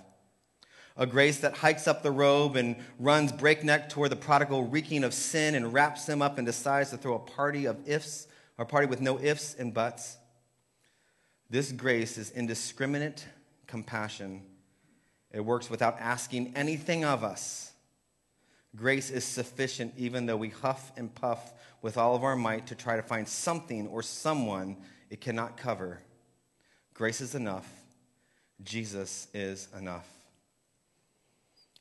a 0.97 1.07
grace 1.07 1.39
that 1.41 1.55
hikes 1.55 1.89
up 1.89 2.03
the 2.03 2.11
robe 2.11 2.57
and 2.57 2.77
runs 2.99 3.33
breakneck 3.33 3.89
toward 3.89 4.11
the 4.11 4.17
prodigal, 4.17 4.65
reeking 4.65 5.05
of 5.05 5.15
sin, 5.15 5.55
and 5.55 5.73
wraps 5.73 6.09
him 6.09 6.21
up 6.21 6.39
and 6.39 6.47
decides 6.47 6.91
to 6.91 6.97
throw 6.97 7.15
a 7.15 7.19
party 7.19 7.67
of 7.67 7.89
ifs, 7.89 8.27
or 8.59 8.65
a 8.65 8.67
party 8.67 8.87
with 8.87 9.01
no 9.01 9.19
ifs 9.19 9.55
and 9.55 9.73
buts. 9.73 10.17
This 11.49 11.73
grace 11.73 12.19
is 12.19 12.31
indiscriminate 12.31 13.27
compassion. 13.67 14.43
It 15.33 15.41
works 15.41 15.71
without 15.71 15.99
asking 16.01 16.53
anything 16.57 17.05
of 17.05 17.25
us. 17.25 17.73
Grace 18.77 19.11
is 19.11 19.25
sufficient 19.25 19.95
even 19.97 20.27
though 20.27 20.37
we 20.37 20.49
huff 20.49 20.93
and 20.97 21.13
puff 21.13 21.53
with 21.83 21.97
all 21.97 22.15
of 22.15 22.23
our 22.23 22.37
might 22.37 22.67
to 22.69 22.75
try 22.75 22.97
to 22.97 23.03
find 23.03 23.27
something 23.27 23.89
or 23.89 24.03
someone 24.03 24.77
it 25.09 25.21
cannot 25.21 25.57
cover. 25.57 26.01
Grace 26.95 27.21
is 27.21 27.35
enough. 27.35 27.69
Jesus 28.63 29.27
is 29.33 29.69
enough. 29.77 30.20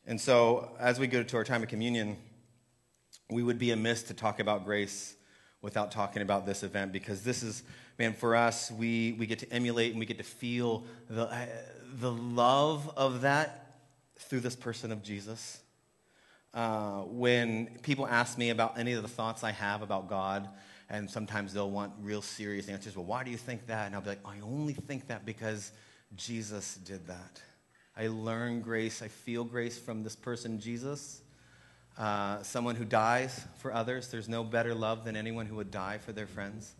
And 0.09 0.19
so, 0.19 0.71
as 0.79 0.99
we 0.99 1.05
go 1.05 1.21
to 1.21 1.37
our 1.37 1.43
time 1.43 1.61
of 1.61 1.69
communion, 1.69 2.17
we 3.29 3.43
would 3.43 3.59
be 3.59 3.69
amiss 3.69 4.01
to 4.03 4.15
talk 4.15 4.39
about 4.39 4.65
grace 4.65 5.13
without 5.61 5.91
talking 5.91 6.23
about 6.23 6.47
this 6.47 6.63
event 6.63 6.91
because 6.91 7.21
this 7.21 7.43
is, 7.43 7.61
man, 7.99 8.13
for 8.13 8.35
us, 8.35 8.71
we, 8.71 9.15
we 9.19 9.27
get 9.27 9.37
to 9.37 9.53
emulate 9.53 9.91
and 9.91 9.99
we 9.99 10.07
get 10.07 10.17
to 10.17 10.23
feel 10.23 10.83
the, 11.11 11.25
uh, 11.25 11.45
the 11.99 12.11
love 12.11 12.91
of 12.97 13.21
that 13.21 13.83
through 14.17 14.39
this 14.39 14.55
person 14.55 14.91
of 14.91 15.03
Jesus. 15.03 15.59
Uh, 16.55 17.01
when 17.01 17.67
people 17.83 18.07
ask 18.07 18.35
me 18.35 18.49
about 18.49 18.79
any 18.79 18.93
of 18.93 19.03
the 19.03 19.07
thoughts 19.07 19.43
I 19.43 19.51
have 19.51 19.83
about 19.83 20.09
God, 20.09 20.49
and 20.89 21.07
sometimes 21.07 21.53
they'll 21.53 21.69
want 21.69 21.93
real 22.01 22.23
serious 22.23 22.67
answers. 22.67 22.95
Well, 22.95 23.05
why 23.05 23.23
do 23.23 23.29
you 23.29 23.37
think 23.37 23.67
that? 23.67 23.85
And 23.85 23.93
I'll 23.93 24.01
be 24.01 24.09
like, 24.09 24.25
I 24.25 24.39
only 24.39 24.73
think 24.73 25.05
that 25.09 25.23
because 25.23 25.71
Jesus 26.15 26.77
did 26.77 27.05
that. 27.05 27.43
I 27.99 28.07
learn 28.07 28.61
grace. 28.61 29.01
I 29.01 29.09
feel 29.09 29.43
grace 29.43 29.77
from 29.77 30.03
this 30.03 30.15
person, 30.15 30.61
Jesus. 30.61 31.19
Uh, 31.97 32.41
someone 32.43 32.75
who 32.77 32.85
dies 32.85 33.41
for 33.57 33.73
others. 33.73 34.07
There's 34.07 34.29
no 34.29 34.41
better 34.41 34.73
love 34.73 35.03
than 35.03 35.17
anyone 35.17 35.45
who 35.45 35.57
would 35.57 35.69
die 35.69 35.97
for 35.97 36.13
their 36.13 36.25
friends. 36.25 36.75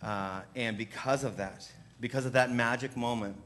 Uh, 0.00 0.42
and 0.54 0.78
because 0.78 1.24
of 1.24 1.38
that, 1.38 1.68
because 2.00 2.26
of 2.26 2.34
that 2.34 2.52
magic 2.52 2.96
moment, 2.96 3.36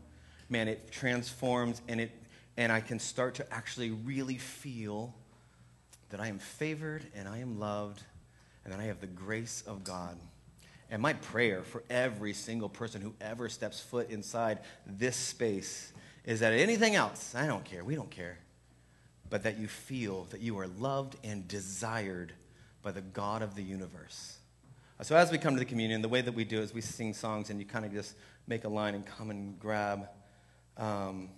man, 0.50 0.68
it 0.68 0.92
transforms 0.92 1.80
and 1.88 2.02
it 2.02 2.10
and 2.58 2.70
I 2.70 2.80
can 2.82 2.98
start 2.98 3.36
to 3.36 3.50
actually 3.50 3.92
really 3.92 4.36
feel 4.36 5.14
that 6.10 6.20
I 6.20 6.26
am 6.26 6.38
favored 6.38 7.06
and 7.14 7.26
I 7.26 7.38
am 7.38 7.58
loved 7.58 8.02
and 8.64 8.74
that 8.74 8.80
I 8.80 8.84
have 8.84 9.00
the 9.00 9.06
grace 9.06 9.64
of 9.66 9.84
God. 9.84 10.18
And 10.90 11.00
my 11.00 11.14
prayer 11.14 11.62
for 11.62 11.82
every 11.88 12.34
single 12.34 12.68
person 12.68 13.00
who 13.00 13.14
ever 13.22 13.48
steps 13.48 13.80
foot 13.80 14.10
inside 14.10 14.58
this 14.86 15.16
space 15.16 15.94
is 16.24 16.40
that 16.40 16.52
anything 16.52 16.94
else, 16.94 17.34
I 17.34 17.46
don't 17.46 17.64
care, 17.64 17.84
we 17.84 17.94
don't 17.94 18.10
care, 18.10 18.38
but 19.28 19.42
that 19.44 19.58
you 19.58 19.68
feel 19.68 20.24
that 20.30 20.40
you 20.40 20.58
are 20.58 20.66
loved 20.66 21.16
and 21.24 21.46
desired 21.48 22.32
by 22.82 22.92
the 22.92 23.00
God 23.00 23.42
of 23.42 23.54
the 23.54 23.62
universe. 23.62 24.38
So 25.02 25.16
as 25.16 25.30
we 25.32 25.38
come 25.38 25.54
to 25.54 25.58
the 25.58 25.64
communion, 25.64 26.02
the 26.02 26.08
way 26.08 26.20
that 26.20 26.34
we 26.34 26.44
do 26.44 26.60
is 26.60 26.74
we 26.74 26.82
sing 26.82 27.14
songs 27.14 27.48
and 27.48 27.58
you 27.58 27.64
kind 27.64 27.86
of 27.86 27.92
just 27.92 28.14
make 28.46 28.64
a 28.64 28.68
line 28.68 28.94
and 28.94 29.06
come 29.06 29.30
and 29.30 29.58
grab. 29.58 30.08
Um, 30.76 31.30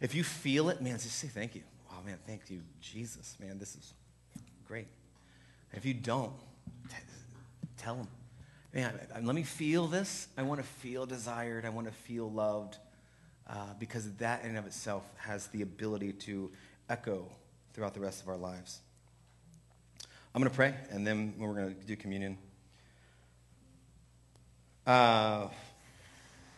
if 0.00 0.14
you 0.14 0.24
feel 0.24 0.70
it, 0.70 0.80
man, 0.80 0.94
just 0.94 1.18
say 1.18 1.28
thank 1.28 1.54
you. 1.54 1.62
Oh, 1.90 2.02
man, 2.04 2.18
thank 2.26 2.48
you, 2.48 2.62
Jesus, 2.80 3.36
man, 3.38 3.58
this 3.58 3.74
is 3.74 3.92
great. 4.66 4.86
And 5.70 5.78
if 5.78 5.84
you 5.84 5.94
don't, 5.94 6.32
tell 7.76 7.96
them, 7.96 8.08
man, 8.72 8.98
let 9.22 9.34
me 9.34 9.42
feel 9.42 9.86
this. 9.86 10.28
I 10.38 10.42
want 10.42 10.60
to 10.60 10.66
feel 10.66 11.04
desired. 11.04 11.64
I 11.66 11.68
want 11.68 11.88
to 11.88 11.92
feel 11.92 12.30
loved. 12.30 12.78
Uh, 13.48 13.74
because 13.78 14.10
that 14.14 14.42
in 14.42 14.50
and 14.50 14.58
of 14.58 14.66
itself 14.66 15.04
has 15.16 15.48
the 15.48 15.62
ability 15.62 16.12
to 16.12 16.50
echo 16.88 17.26
throughout 17.74 17.94
the 17.94 18.00
rest 18.00 18.22
of 18.22 18.28
our 18.28 18.36
lives. 18.36 18.80
I'm 20.34 20.40
going 20.40 20.50
to 20.50 20.56
pray, 20.56 20.74
and 20.90 21.06
then 21.06 21.34
we're 21.38 21.52
going 21.52 21.74
to 21.74 21.86
do 21.86 21.96
communion. 21.96 22.38
Uh, 24.86 25.48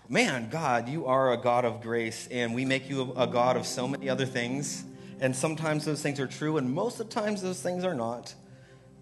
man, 0.09 0.49
God, 0.49 0.89
you 0.89 1.07
are 1.07 1.33
a 1.33 1.37
God 1.37 1.65
of 1.65 1.83
grace, 1.83 2.29
and 2.31 2.55
we 2.55 2.65
make 2.65 2.89
you 2.89 3.13
a 3.17 3.27
God 3.27 3.57
of 3.57 3.67
so 3.67 3.89
many 3.89 4.09
other 4.09 4.27
things. 4.27 4.85
And 5.21 5.35
sometimes 5.35 5.85
those 5.85 6.03
things 6.03 6.21
are 6.21 6.27
true, 6.27 6.57
and 6.57 6.73
most 6.73 7.01
of 7.01 7.09
the 7.09 7.15
times 7.15 7.43
those 7.43 7.61
things 7.61 7.85
are 7.85 7.95
not. 7.95 8.35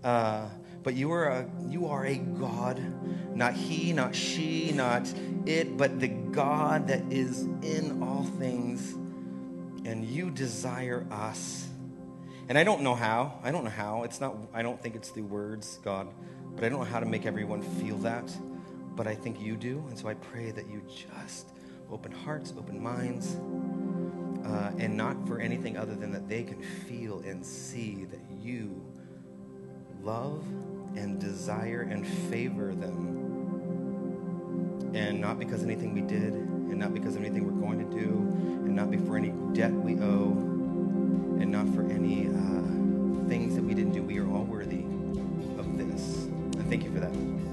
Uh, 0.03 0.49
but 0.83 0.95
you 0.95 1.13
are 1.13 1.29
a 1.29 1.49
you 1.69 1.87
are 1.87 2.05
a 2.05 2.17
God, 2.17 2.83
not 3.35 3.55
he, 3.55 3.93
not 3.93 4.15
she, 4.15 4.73
not 4.73 5.13
it, 5.47 5.77
but 5.77 6.01
the 6.01 6.09
God 6.09 6.89
that 6.89 7.03
is 7.11 7.43
in 7.63 8.03
all 8.03 8.25
things, 8.39 8.93
and 9.85 10.05
you 10.05 10.31
desire 10.31 11.07
us. 11.11 11.69
And 12.49 12.59
I 12.59 12.65
don't 12.65 12.83
know 12.83 12.95
how. 12.95 13.39
I 13.43 13.51
don't 13.51 13.65
know 13.65 13.71
how. 13.71 14.03
It's 14.03 14.21
not. 14.21 14.37
I 14.53 14.63
don't 14.63 14.81
think 14.83 14.97
it's 14.97 15.11
through 15.11 15.27
words, 15.27 15.79
God, 15.85 16.09
but 16.55 16.65
I 16.65 16.69
don't 16.69 16.81
know 16.81 16.85
how 16.85 17.01
to 17.01 17.07
make 17.07 17.27
everyone 17.27 17.63
feel 17.63 17.97
that. 17.99 18.35
But 18.95 19.07
I 19.07 19.15
think 19.15 19.41
you 19.41 19.57
do, 19.57 19.85
and 19.89 19.99
so 19.99 20.09
I 20.09 20.15
pray 20.15 20.51
that 20.51 20.69
you 20.69 20.83
just 20.87 21.49
open 21.91 22.13
hearts, 22.13 22.53
open 22.59 22.83
minds, 22.83 23.37
uh, 24.45 24.73
and 24.79 24.97
not 24.97 25.27
for 25.27 25.39
anything 25.39 25.77
other 25.77 25.95
than 25.95 26.13
that 26.13 26.29
they 26.29 26.43
can 26.43 26.61
feel 26.63 27.21
and 27.21 27.45
see 27.45 28.05
that 28.11 28.21
you 28.43 28.83
love 30.03 30.45
and 30.97 31.19
desire 31.19 31.83
and 31.83 32.07
favor 32.07 32.75
them. 32.75 33.21
And 34.95 35.21
not 35.21 35.39
because 35.39 35.63
anything 35.63 35.95
we 35.95 36.03
did, 36.03 36.35
and 36.35 36.79
not 36.79 36.93
because 36.93 37.17
of 37.17 37.23
anything 37.23 37.45
we're 37.45 37.67
going 37.67 37.79
to 37.79 37.99
do, 37.99 38.09
and 38.65 38.75
not 38.77 38.91
before 38.91 39.17
any 39.17 39.33
debt 39.55 39.73
we 39.73 39.95
owe, 40.01 40.33
and 41.41 41.51
not 41.51 41.67
for 41.75 41.83
any 41.91 42.29
uh, 42.29 43.29
things 43.29 43.55
that 43.55 43.65
we 43.65 43.75
didn't 43.75 43.93
do. 43.93 44.03
We 44.03 44.19
are 44.19 44.31
all 44.31 44.45
worthy 44.45 44.85
of 45.59 45.79
this. 45.79 46.25
And 46.25 46.69
thank 46.69 46.85
you 46.85 46.93
for 46.93 47.01
that. 47.01 47.52